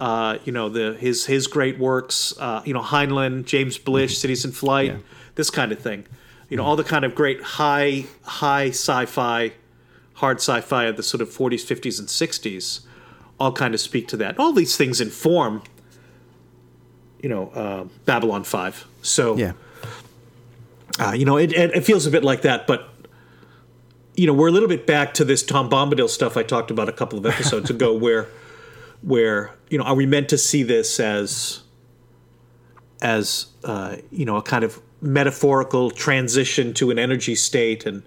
[0.00, 4.44] uh, you know, the his his great works, uh, you know, Heinlein, James Blish, Cities
[4.44, 4.96] in Flight,
[5.34, 6.06] this kind of thing.
[6.48, 9.52] You know, all the kind of great high high sci-fi,
[10.14, 12.80] hard sci-fi of the sort of 40s, 50s, and 60s,
[13.40, 14.38] all kind of speak to that.
[14.38, 15.62] All these things inform,
[17.22, 18.86] you know, uh, Babylon 5.
[19.02, 19.52] So, Yeah.
[20.98, 22.91] uh, you know, it, it, it feels a bit like that, but
[24.16, 26.88] you know, we're a little bit back to this Tom Bombadil stuff I talked about
[26.88, 28.28] a couple of episodes ago, where,
[29.02, 31.62] where you know, are we meant to see this as,
[33.00, 38.02] as uh, you know, a kind of metaphorical transition to an energy state, and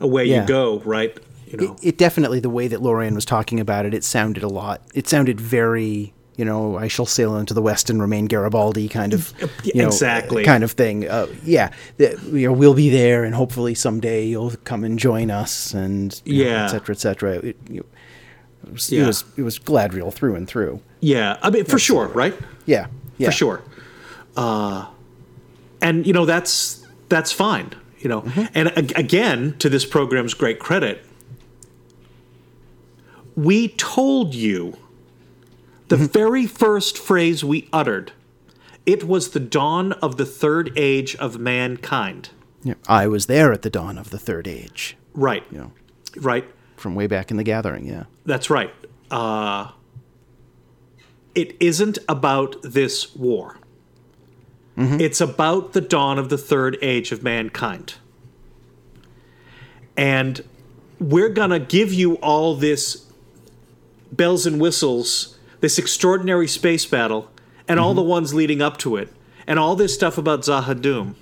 [0.00, 0.42] away Yeah.
[0.42, 1.18] you go, right?
[1.46, 4.48] You know, It definitely the way that Lorien was talking about it, it sounded a
[4.48, 4.80] lot.
[4.94, 9.12] It sounded very, you know, I shall sail into the west and remain Garibaldi kind
[9.12, 9.32] of,
[9.64, 10.44] you know, Exactly.
[10.44, 11.08] kind of thing.
[11.08, 15.74] Uh, yeah, you know, we'll be there, and hopefully someday you'll come and join us,
[15.74, 16.64] and Yeah.
[16.64, 17.32] et cetera, et cetera.
[17.34, 17.84] It, it
[18.70, 19.02] was, Yeah.
[19.02, 20.80] it was it was Galadriel through and through.
[21.00, 22.34] yeah, I mean, for sure, right?
[22.64, 22.86] Yeah,
[23.18, 23.62] yeah, for sure.
[24.36, 24.86] Uh,
[25.82, 27.74] and you know that's that's fine.
[27.98, 31.04] You know, and a- again, to this program's great credit,
[33.36, 34.76] we told you
[35.92, 38.12] the very first phrase we uttered.
[38.86, 42.30] It was the dawn of the third age of mankind.
[42.64, 42.74] Yeah.
[42.88, 45.44] I was there at the dawn of the third age, Right.
[45.50, 45.72] you know,
[46.16, 46.46] Right.
[46.76, 47.86] from way back in the Gathering.
[47.86, 48.72] Yeah, That's right.
[49.10, 49.72] Uh,
[51.34, 53.58] it isn't about this war.
[54.78, 57.94] It's about the dawn of the third age of mankind.
[59.96, 60.42] And
[60.98, 63.04] we're going to give you all this
[64.10, 67.30] bells and whistles, this extraordinary space battle,
[67.66, 69.08] and all the ones leading up to it,
[69.46, 71.14] and all this stuff about Z'ha'dum.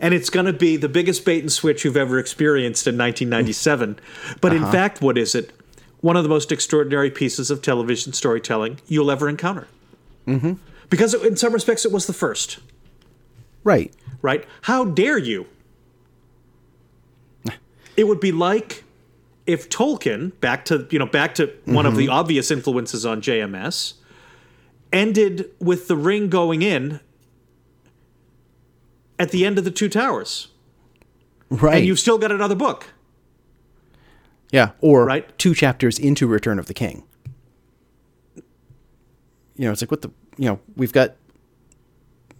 [0.00, 3.98] And it's going to be the biggest bait and switch you've ever experienced in 1997.
[4.40, 5.52] But in fact, what is it?
[6.00, 9.66] One of the most extraordinary pieces of television storytelling you'll ever encounter.
[10.26, 10.54] Mm-hmm.
[10.90, 12.58] Because in some respects, it was the first,
[13.64, 13.92] right.
[14.22, 14.44] right?
[14.62, 15.46] How dare you?
[17.96, 18.84] It would be like
[19.48, 22.12] if Tolkien, back to you know, back to one of the mm-hmm.
[22.12, 23.94] obvious influences on JMS,
[24.92, 27.00] ended with the ring going in
[29.18, 30.48] at the end of the Two Towers,
[31.48, 31.78] Right.
[31.78, 32.88] and you've still got another book.
[34.52, 35.36] Yeah, or Right?
[35.38, 37.04] two chapters into Return of the King.
[39.56, 41.16] You know, it's like what the you know we've got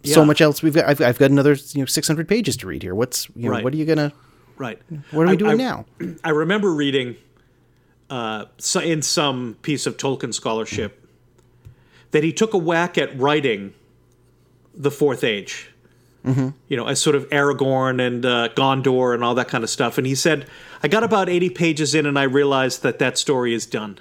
[0.03, 0.25] so Yeah.
[0.25, 0.61] much else.
[0.61, 2.93] We've got I've, I've got another you know six hundred pages to read here.
[2.93, 3.63] What's you know Right.
[3.63, 4.13] what are you gonna
[4.59, 4.79] Right.
[5.11, 5.85] what are we I- doing I- now?
[6.23, 7.15] I remember reading
[8.11, 8.45] uh,
[8.83, 11.07] in some piece of Tolkien scholarship
[12.11, 13.73] that he took a whack at writing
[14.75, 15.71] the Fourth Age.
[16.25, 19.97] You know, as sort of Aragorn and uh, Gondor and all that kind of stuff.
[19.97, 20.45] And he said,
[20.83, 23.99] I got about 80 pages in and I realized that that story is done.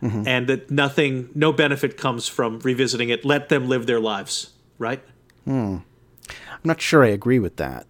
[0.00, 3.24] And that nothing, no benefit comes from revisiting it.
[3.26, 5.02] Let them live their lives, right?
[5.44, 5.78] Hmm.
[6.28, 7.86] I'm not sure I agree with that.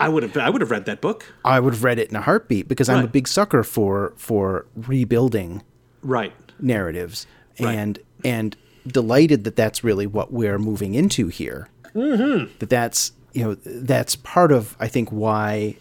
[0.00, 2.16] I would have, I would have read that book, I would have read it in
[2.16, 5.62] a heartbeat because I'm a big sucker for for rebuilding
[6.02, 6.32] right?
[6.58, 7.26] narratives
[7.60, 7.74] Right.
[7.76, 11.68] and and delighted that that's really what we're moving into here.
[11.94, 12.52] Mm-hmm.
[12.60, 15.76] That that's you know that's part of I think why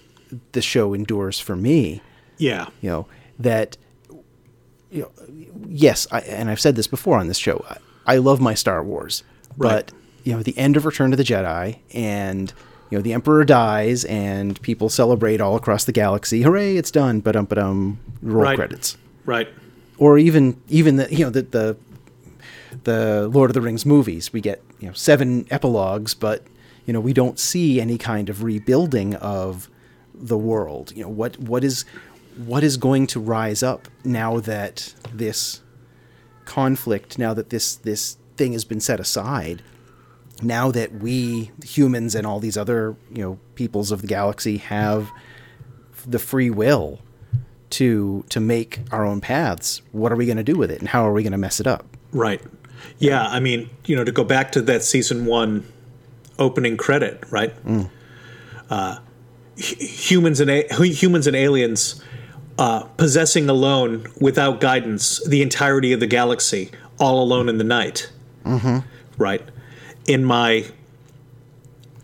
[0.51, 2.01] the show endures for me.
[2.37, 3.07] Yeah, You know
[3.39, 3.77] that
[4.91, 5.11] you know
[5.67, 7.63] yes, I, and I've said this before on this show.
[7.69, 7.77] I,
[8.15, 9.23] I love my Star Wars,
[9.57, 9.69] Right.
[9.85, 9.91] but
[10.23, 12.51] you know the end of Return of the Jedi and
[12.89, 16.41] you know the Emperor dies and people celebrate all across the galaxy.
[16.41, 16.77] Hooray!
[16.77, 17.19] It's done.
[17.19, 18.55] But um, but um, roll Right.
[18.57, 19.47] credits right.
[19.97, 21.77] or even even the you know the the
[22.83, 24.31] the Lord of the Rings movies.
[24.33, 26.43] We get you know seven epilogues, but
[26.85, 29.69] you know we don't see any kind of rebuilding of
[30.13, 30.91] the world.
[30.95, 31.85] You know what what is
[32.37, 35.61] what is going to rise up now that this
[36.45, 39.61] conflict, now that this this thing has been set aside,
[40.41, 45.09] now that we humans and all these other you know peoples of the galaxy have
[46.07, 46.99] the free will
[47.71, 50.89] to to make our own paths what are we going to do with it and
[50.89, 52.41] how are we going to mess it up Right.
[52.97, 55.63] Yeah, I mean, you know, to go back to that season one
[56.39, 57.53] opening credit, right?
[58.69, 58.97] uh,
[59.57, 62.01] hu- humans and a- humans and aliens
[62.57, 68.09] uh, possessing alone, without guidance, the entirety of the galaxy, all alone in the night.
[68.43, 68.79] Mm-hmm.
[69.21, 69.43] Right.
[70.05, 70.65] In my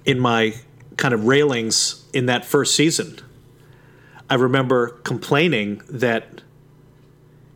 [0.05, 0.55] in my
[0.97, 3.19] kind of railings in that first season,
[4.29, 6.41] I remember complaining that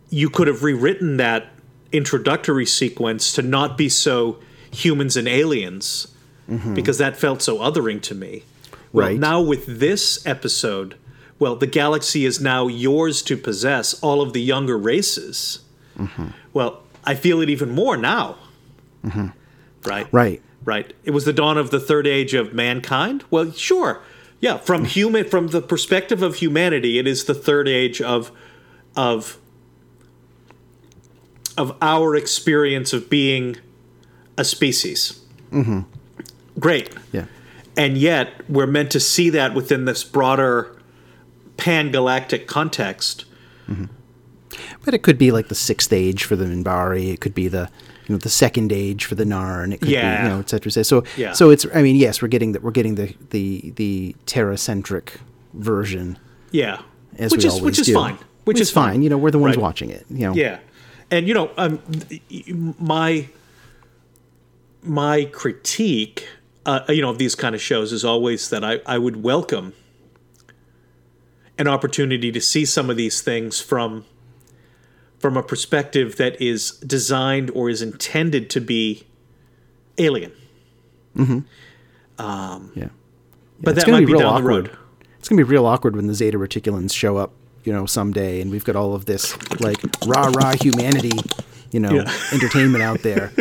[0.10, 1.48] you could have rewritten that
[1.92, 4.40] introductory sequence to not be so
[4.72, 6.14] humans and aliens
[6.50, 6.74] mm-hmm.
[6.74, 8.44] because that felt so othering to me.
[8.92, 9.20] Well, Right.
[9.20, 10.96] now with this episode,
[11.38, 15.60] well, the galaxy is now yours to possess, all of the younger races.
[15.98, 16.28] Mm-hmm.
[16.54, 18.38] Well, I feel it even more now.
[19.06, 19.28] Mm-hmm.
[19.86, 20.08] Right?
[20.12, 20.42] Right.
[20.66, 20.94] Right.
[21.04, 23.24] It was the dawn of the third age of mankind.
[23.32, 24.02] Well, sure.
[24.42, 28.32] Yeah, from human from the perspective of humanity, it is the third age of
[28.96, 29.38] of
[31.58, 33.58] of our experience of being
[34.38, 35.20] a species.
[35.52, 35.82] Mm-hmm.
[36.60, 36.96] Great.
[37.12, 37.26] Yeah.
[37.76, 40.78] And yet, we're meant to see that within this broader
[41.58, 43.26] pan galactic context.
[44.84, 47.14] But it could be like the sixth age for the Minbari.
[47.14, 47.70] It could be the
[48.10, 49.72] you know the second age for the Narn.
[49.74, 50.18] It could Yeah.
[50.18, 50.84] be you know et cetera, et cetera.
[50.84, 51.34] So Yeah.
[51.34, 55.20] so it's I mean yes we're getting the we're getting the the the Terra centric
[55.54, 56.18] version
[56.52, 56.80] Yeah.
[57.18, 57.94] as which is which is do.
[57.94, 58.18] fine.
[58.46, 59.04] Which, is fine.
[59.04, 59.62] You know we're the ones Right.
[59.62, 60.06] watching it.
[60.10, 60.58] You know Yeah,
[61.12, 61.80] and you know, um,
[62.80, 63.28] my
[64.82, 66.28] my critique,
[66.66, 69.74] uh, you know, of these kind of shows is always that I I would welcome
[71.60, 74.06] an opportunity to see some of these things from
[75.20, 79.04] from a perspective that is designed or is intended to be
[79.98, 80.32] alien.
[81.16, 81.40] Mm-hmm.
[82.26, 82.88] Um, yeah.
[83.62, 84.68] But it's that might be be real down the awkward.
[84.70, 84.78] road.
[85.20, 87.32] It's gonna be real awkward when the Zeta Reticulans show up,
[87.66, 91.12] you know, someday, and we've got all of this like rah rah humanity,
[91.72, 92.14] you know, Yeah.
[92.32, 93.34] entertainment out there.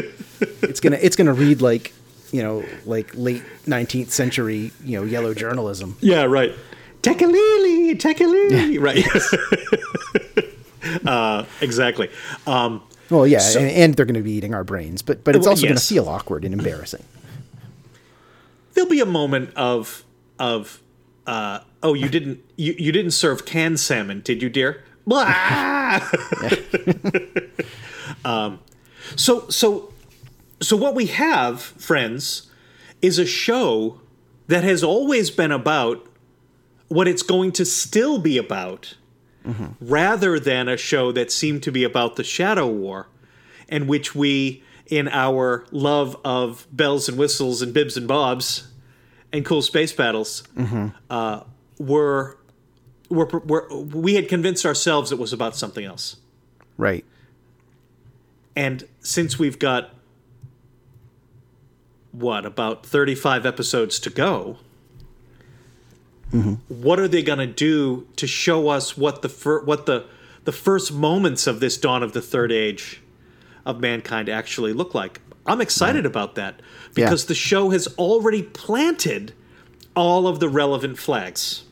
[0.63, 1.93] It's gonna it's gonna read like
[2.33, 5.97] you know like late nineteenth century you know yellow journalism.
[6.01, 6.53] Yeah, right.
[7.03, 8.79] Tekeli-li, tekeli-li.
[8.79, 8.97] Right.
[8.97, 9.35] Yes.
[11.07, 12.11] uh, exactly.
[12.47, 15.37] Um, Well, yeah, So- and, and they're going to be eating our brains, but but
[15.37, 17.05] it's also going to feel awkward and embarrassing.
[18.75, 20.05] there'll be a moment of
[20.39, 20.81] of
[21.27, 26.01] uh, oh you didn't you, you didn't serve canned salmon did you dear Blah!
[28.25, 28.61] um,
[29.17, 29.93] so so
[30.61, 32.51] so what we have friends
[33.01, 34.01] is a show
[34.49, 36.07] that has always been about
[36.89, 38.97] what it's going to still be about
[39.81, 43.09] rather than a show that seemed to be about the shadow war
[43.69, 48.69] and which we in our love of bells and whistles and bibs and bobs
[49.33, 50.43] and cool space battles
[51.11, 51.41] uh,
[51.79, 52.37] were,
[53.11, 56.17] were, were we had convinced ourselves it was about something else
[56.77, 57.05] Right.
[58.57, 59.95] and since we've got
[62.13, 64.59] what about 35 episodes to go
[66.69, 70.05] what are they going to do to show us what the fir- what the
[70.45, 73.01] the first moments of this dawn of the third age
[73.65, 75.21] of mankind actually look like?
[75.47, 76.61] I'm excited about that
[76.95, 79.33] because the show has already planted
[79.97, 81.65] all of the relevant flags.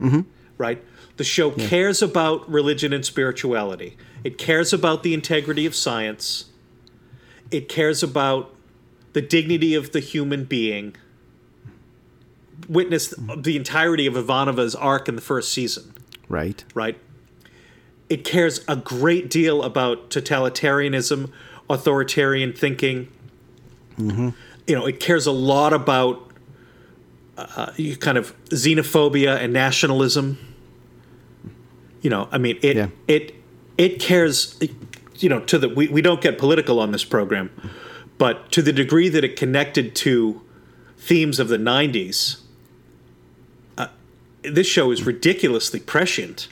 [0.00, 0.22] Mm-hmm.
[0.56, 0.82] Right?
[1.18, 3.96] The show cares about religion and spirituality.
[4.24, 6.46] It cares about the integrity of science.
[7.50, 8.54] It cares about
[9.12, 10.96] the dignity of the human being
[12.68, 15.94] witnessed the entirety of Ivanova's arc in the first season,
[16.28, 16.64] Right.
[16.74, 16.98] right?
[18.08, 21.30] It cares a great deal about totalitarianism,
[21.70, 23.08] authoritarian thinking.
[23.98, 24.34] You
[24.68, 26.30] know, it cares a lot about
[27.36, 30.38] uh, you kind of xenophobia and nationalism.
[32.02, 32.88] You know, I mean, it Yeah.
[33.08, 33.34] it
[33.78, 34.58] it cares.
[35.18, 37.50] You know, to the we, we don't get political on this program,
[38.18, 40.42] but to the degree that it connected to
[40.98, 42.41] themes of the '90s, uh,
[44.42, 46.48] this show is ridiculously prescient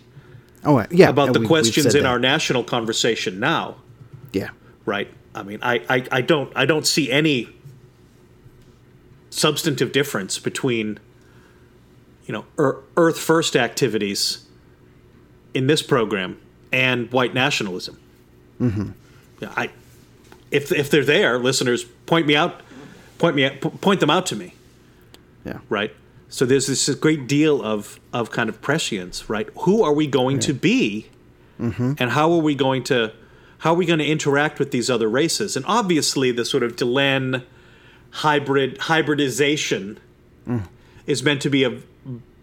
[0.65, 1.09] Oh, uh, yeah.
[1.09, 2.09] about the we- questions in that.
[2.09, 3.77] our national conversation now
[4.33, 4.51] yeah.
[4.85, 7.49] right i mean I, I i don't i don't see any
[9.31, 10.99] substantive difference between
[12.27, 14.45] you know Ear- earth first activities
[15.55, 16.39] in this program
[16.73, 17.99] and white nationalism
[18.61, 18.91] mm-hmm.
[19.41, 19.71] yeah, i
[20.51, 22.61] if if they're there listeners point me out
[23.19, 24.55] point me out, point them out to me
[25.45, 25.59] Yeah.
[25.69, 25.95] right
[26.31, 29.49] so there's this great deal of of kind of prescience right?
[29.61, 31.09] Who are we going to be?
[31.59, 33.13] And how are we going to
[33.59, 35.57] how are we going to interact with these other races?
[35.57, 37.45] And obviously the sort of Delenn
[38.11, 39.99] hybrid hybridization
[41.07, 41.81] is meant to be a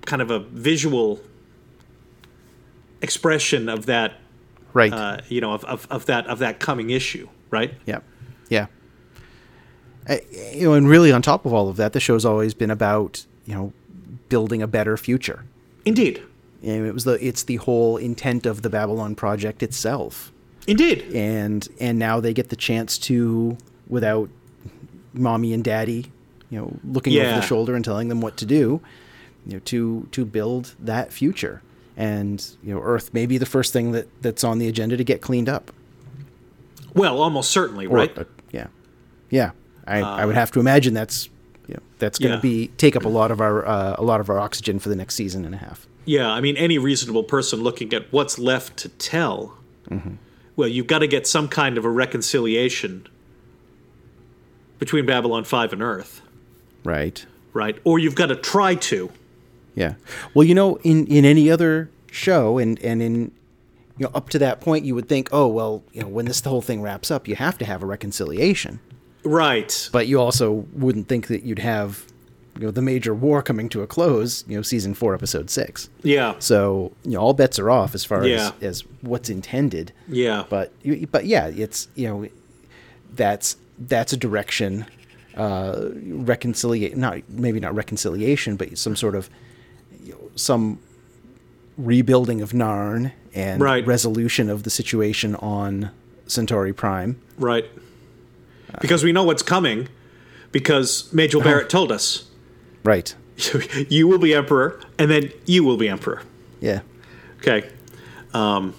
[0.06, 1.20] kind of a visual
[3.02, 4.14] expression of that
[4.74, 4.94] Right.
[4.94, 7.74] uh, you know of, of, of that of that coming issue right?
[7.86, 8.00] Yeah,
[8.50, 8.68] yeah.
[10.08, 10.18] Uh,
[10.54, 13.26] you know, and really, on top of all of that, the show's always been about
[13.48, 13.74] you know
[14.30, 15.43] building a better future.
[15.86, 16.22] Indeed.
[16.62, 20.32] And it was the it's the whole intent of the Babylon project itself.
[20.68, 21.04] Indeed.
[21.16, 24.30] And and now they get the chance to without
[25.14, 26.12] mommy and daddy,
[26.50, 28.82] you know, looking over the shoulder and telling them what to do,
[29.45, 31.62] you know, to to build that future.
[31.95, 35.04] And you know, Earth may be the first thing that that's on the agenda to
[35.04, 35.72] get cleaned up.
[36.93, 38.18] Well, almost certainly, Or- right?
[38.18, 38.68] uh, yeah,
[39.30, 39.52] yeah.
[39.86, 41.30] I, I would have to imagine that's
[41.76, 42.41] know, that's going to Yeah.
[42.53, 44.95] be take up a lot of our uh, a lot of our oxygen for the
[44.95, 45.88] next season and a half.
[46.05, 49.57] Yeah, I mean, any reasonable person looking at what's left to tell,
[49.89, 50.15] Mm-hmm.
[50.55, 53.07] well, you've got to get some kind of a reconciliation
[54.80, 56.22] between Babylon 5 and Earth,
[56.84, 57.26] Right.
[57.53, 57.78] right?
[57.84, 59.09] Or you've got to try to.
[59.76, 59.95] Yeah.
[60.34, 63.32] Well, you know, in in any other show, and and in
[63.97, 66.41] you know up to that point, you would think, oh well, you know, when this
[66.41, 68.80] whole thing wraps up, you have to have a reconciliation.
[69.28, 69.89] Right.
[69.91, 72.05] But you also wouldn't think that you'd have
[72.59, 74.43] you know the major war coming to a close.
[74.47, 75.89] You know, season four, episode six.
[76.03, 76.34] Yeah.
[76.39, 78.51] So you know, all bets are off as far Yeah.
[78.61, 79.91] as as what's intended.
[80.07, 80.45] Yeah.
[80.49, 80.71] But
[81.11, 82.28] but yeah, it's you know,
[83.13, 84.86] that's that's a direction.
[85.36, 89.30] Uh, reconciliate not maybe not reconciliation, but some sort of
[90.03, 90.80] you know, some
[91.78, 93.86] rebuilding of Narn and Right.
[93.86, 95.91] resolution of the situation on
[96.25, 97.21] Centauri Prime.
[97.38, 97.65] Right.
[98.82, 99.88] Because we know what's coming,
[100.51, 102.28] because Major Barrett told us
[102.84, 103.13] Right.
[103.89, 106.22] you will be emperor, and then you will be emperor.
[106.61, 106.82] Yeah.
[107.39, 107.70] Okay.
[108.34, 108.74] Um,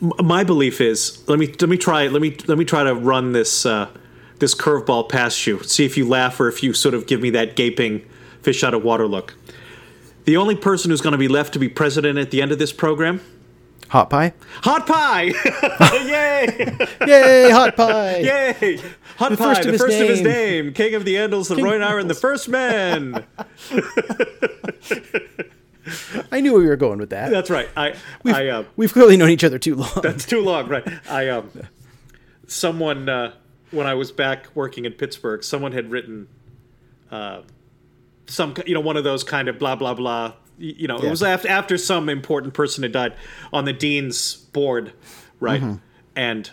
[0.00, 3.32] my belief is let me let me try let me let me try to run
[3.32, 3.90] this uh,
[4.38, 5.62] this curveball past you.
[5.62, 8.04] See if you laugh or if you sort of give me that gaping
[8.42, 9.34] fish out of water look.
[10.24, 12.58] The only person who's going to be left to be president at the end of
[12.58, 13.20] this program,
[13.88, 14.34] Hot pie.
[14.62, 15.22] Hot Pie!
[16.04, 16.76] Yay!
[17.06, 17.50] Yay!
[17.50, 18.18] Hot pie.
[18.18, 18.80] Yay!
[19.16, 20.64] Hot The Pie, first of the his first of his name.
[20.66, 23.24] name, King of the Andals, the Rhoynar, and the First Man.
[26.30, 27.30] I knew where we were going with that.
[27.30, 27.68] That's right.
[27.76, 29.90] I, We've, I, uh, we've clearly known each other too long.
[30.02, 30.86] That's too long, right?
[31.08, 31.50] I um,
[32.46, 33.32] someone uh,
[33.70, 36.28] when I was back working in Pittsburgh, someone had written,
[37.10, 37.42] uh,
[38.26, 40.34] some you know one of those kind of blah blah blah.
[40.58, 41.06] You know, Yeah.
[41.06, 43.14] it was after after some important person had died
[43.52, 44.92] on the dean's board,
[45.40, 45.60] right?
[45.60, 45.76] Mm-hmm.
[46.16, 46.50] And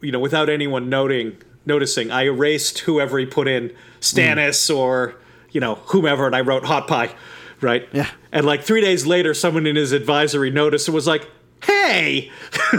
[0.00, 1.36] you know, without anyone noting
[1.66, 4.76] noticing, I erased whoever he put in, Stannis Mm.
[4.76, 5.14] or
[5.50, 7.10] you know whomever, and I wrote Hot Pie,
[7.60, 7.86] right?
[7.92, 8.08] Yeah.
[8.32, 11.28] And like three days later, someone in his advisory noticed and was like,
[11.64, 12.30] "Hey,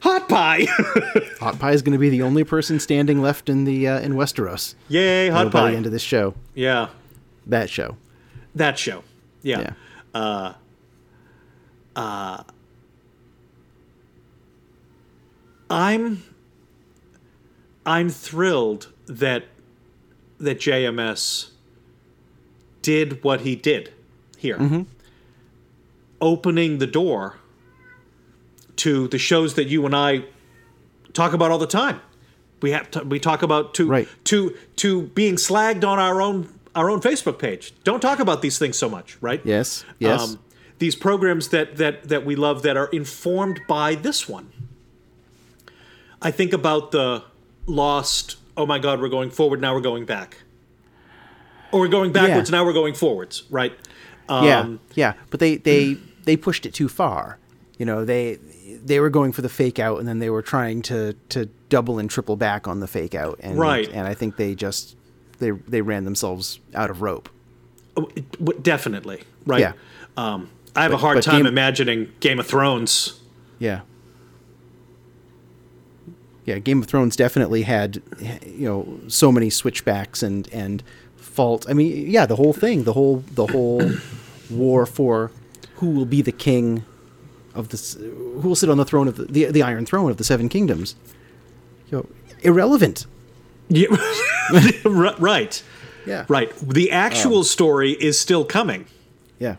[0.00, 0.66] Hot Pie!
[1.40, 4.14] Hot pie is going to be the only person standing left in the uh, in
[4.14, 4.74] Westeros.
[4.88, 6.34] Yay, you know, Hot by Pie!" the end of this show.
[6.54, 6.88] yeah,
[7.46, 7.96] That show.
[8.54, 9.02] that show.
[9.44, 9.60] Yeah.
[9.60, 9.72] Yeah.
[10.20, 10.52] Uh,
[11.94, 12.42] uh,
[15.70, 16.22] I'm
[17.86, 19.44] I'm thrilled that
[20.38, 21.50] that JMS
[22.82, 23.92] did what he did
[24.38, 24.56] here.
[24.58, 24.82] Mm-hmm.
[26.20, 27.36] Opening the door
[28.76, 30.24] to the shows that you and I
[31.12, 32.00] talk about all the time.
[32.62, 34.08] We have to, we talk about to Right.
[34.24, 37.72] to to being slagged on our own our own Facebook page.
[37.84, 39.40] Don't talk about these things so much, right?
[39.44, 39.84] Yes.
[39.98, 40.20] Yes.
[40.22, 40.38] um,
[40.78, 44.50] these programs that that that we love that are informed by this one.
[46.20, 47.22] I think about the
[47.66, 48.36] lost.
[48.56, 49.74] Oh my God, we're going forward now.
[49.74, 50.38] We're going back,
[51.72, 52.58] or we're going backwards Yeah.
[52.58, 52.64] now.
[52.64, 53.44] We're going forwards.
[53.50, 53.72] Right?
[54.28, 54.60] yeah.
[54.60, 55.14] Um, Yeah.
[55.30, 57.38] But they they they pushed it too far.
[57.78, 58.38] You know they
[58.84, 61.98] they were going for the fake out and then they were trying to to double
[61.98, 63.88] and triple back on the fake out and Right.
[63.92, 64.96] and I think they just
[65.44, 67.28] they they ran themselves out of rope.
[67.96, 69.22] oh, it- definitely.
[69.46, 69.60] Right.
[69.60, 69.72] Yeah.
[70.16, 73.20] Um, I have a hard time Game- imagining Game of Thrones.
[73.58, 73.80] Yeah.
[76.44, 78.02] Yeah, Game of Thrones definitely had
[78.46, 80.82] you know so many switchbacks and and
[81.16, 81.64] fault.
[81.68, 83.82] I mean, yeah, the whole thing, the whole the whole
[84.50, 85.30] war for
[85.76, 86.84] who will be the king
[87.54, 90.16] of this who will sit on the throne of the the, the Iron Throne of
[90.18, 90.96] the Seven Kingdoms.
[91.90, 92.06] You know,
[92.42, 93.06] irrelevant.
[93.68, 93.86] Yeah.
[94.84, 95.62] Right.
[96.06, 96.26] Yeah.
[96.28, 96.54] Right.
[96.58, 98.86] The actual Um, story is still coming.
[99.38, 99.56] Yeah.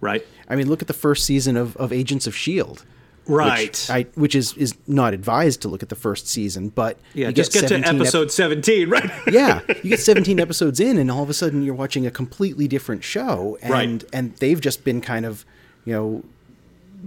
[0.00, 0.26] Right.
[0.48, 2.84] I mean, look at the first season of, of Agents of Shield.
[3.28, 3.68] Right.
[3.70, 7.28] Which, I, which is, is not advised to look at the first season, but yeah.
[7.28, 8.88] you Just get to 17 ep- episode seventeen.
[8.88, 9.10] Right.
[9.30, 12.68] yeah, you get 17 episodes in, and all of a sudden you're watching a completely
[12.68, 14.04] different show, and Right.
[14.12, 15.44] and they've just been kind of,
[15.84, 16.22] you know,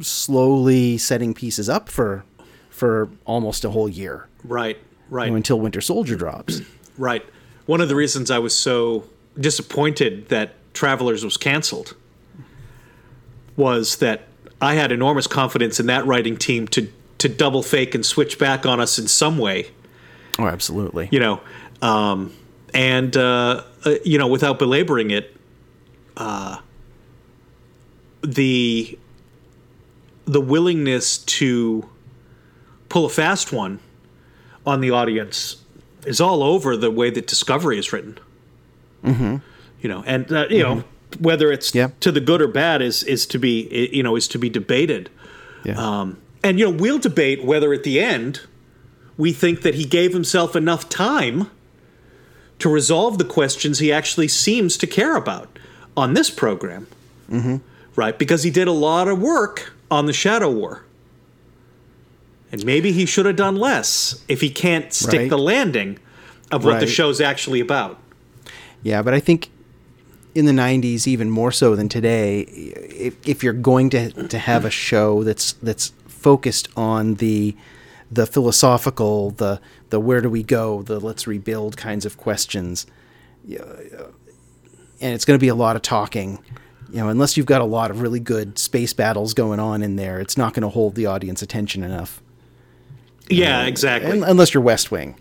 [0.01, 2.23] slowly setting pieces up for
[2.69, 4.77] for almost a whole year right.
[5.09, 5.25] Right.
[5.25, 6.61] you know, until Winter Soldier drops.
[6.97, 7.23] Right.
[7.65, 9.05] One of the reasons I was so
[9.39, 11.95] disappointed that Travelers was canceled
[13.55, 14.23] was that
[14.59, 18.65] I had enormous confidence in that writing team to to double fake and switch back
[18.65, 19.67] on us in some way,
[20.37, 21.07] Oh, absolutely.
[21.11, 21.39] you know,
[21.81, 22.33] um,
[22.73, 25.33] and uh, uh, you know, without belaboring it,
[28.21, 28.97] the
[30.25, 31.89] the willingness to
[32.89, 33.79] pull a fast one
[34.69, 35.57] on the audience
[36.05, 38.17] is all over the way that Discovery is written.
[39.03, 39.37] Mm-hmm.
[39.81, 40.83] You know, and uh, you know
[41.19, 41.89] whether it's Yeah.
[42.01, 45.09] to the good or bad is is to be you know is to be debated.
[45.65, 45.77] Yeah.
[45.77, 48.41] Um, and you know we'll debate whether at the end
[49.17, 51.49] we think that he gave himself enough time
[52.59, 55.47] to resolve the questions he actually seems to care about
[55.95, 56.87] on this program.
[57.31, 57.57] Mm-hmm.
[57.95, 58.17] Right?
[58.17, 60.83] Because he did a lot of work on the Shadow War.
[62.51, 65.29] And maybe he should have done less if he can't stick Right.
[65.29, 65.99] the landing
[66.51, 67.99] of what the show's actually about.
[68.81, 69.49] Yeah, but I think
[70.35, 74.63] in the 90s even more so than today if, if you're going to to have
[74.63, 77.55] a show that's that's focused on the
[78.11, 82.85] the philosophical the the where do we go the let's rebuild kinds of questions
[83.59, 83.63] uh,
[85.01, 86.37] and it's going to be a lot of talking
[86.91, 89.95] you know unless you've got a lot of really good space battles going on in
[89.95, 92.21] there it's not going to hold the audience attention enough
[93.29, 94.11] Yeah, exactly.
[94.11, 95.15] Un- unless you're west wing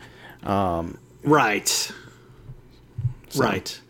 [1.22, 1.92] right.
[3.36, 3.80] Right.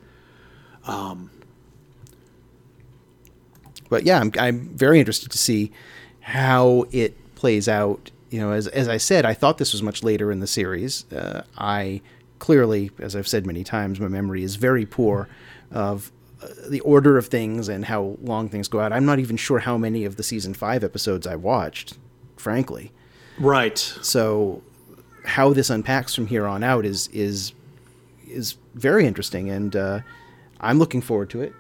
[3.89, 5.73] but yeah, I'm, I'm very interested to see
[6.21, 8.11] how it plays out.
[8.31, 11.11] You know, as as I said, I thought this was much later in the series.
[11.13, 12.03] Uh, I
[12.39, 15.29] clearly, as I've said many times, my memory is very poor
[15.71, 16.13] of
[16.43, 18.93] uh, the order of things and how long things go out.
[18.93, 21.97] I'm not even sure how many of the season five episodes I watched,
[22.37, 22.93] frankly.
[23.39, 23.79] Right.
[23.79, 24.63] So,
[25.25, 27.53] how this unpacks from here on out is is
[28.27, 30.01] is very interesting, and uh,
[30.61, 31.53] I'm looking forward to it.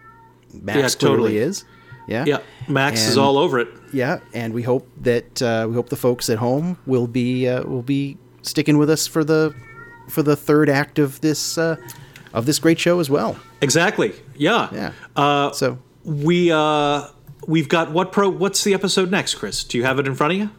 [0.52, 1.38] Max Yeah, totally.
[1.38, 1.64] is.
[2.06, 2.24] Yeah.
[2.26, 2.38] Yeah.
[2.68, 3.68] Max is all over it.
[3.92, 7.62] Yeah, and we hope that uh, we hope the folks at home will be uh,
[7.64, 9.54] will be sticking with us for the
[10.08, 11.76] for the third act of this uh,
[12.32, 13.36] of this great show as well.
[13.60, 14.14] Exactly.
[14.36, 14.68] Yeah.
[14.72, 14.92] Yeah.
[15.16, 17.08] Uh, So we uh,
[17.46, 18.30] we've got what pro?
[18.30, 19.62] What's the episode next, Chris?
[19.64, 20.50] Do you have it in front of you?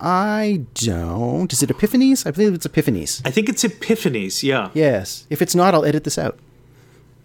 [0.00, 1.52] I don't.
[1.52, 2.26] Is it Epiphanies?
[2.26, 3.20] I believe it's Epiphanies.
[3.24, 4.42] I think it's Epiphanies.
[4.42, 4.70] Yeah.
[4.72, 5.26] Yes.
[5.28, 6.38] If it's not, I'll edit this out.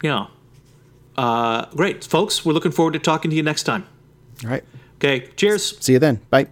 [0.03, 0.27] Yeah.
[1.17, 2.43] Uh, great, folks.
[2.45, 3.87] We're looking forward to talking to you next time.
[4.43, 4.63] All right.
[4.95, 5.29] Okay.
[5.37, 5.77] Cheers.
[5.79, 6.19] See you then.
[6.29, 6.47] Bye.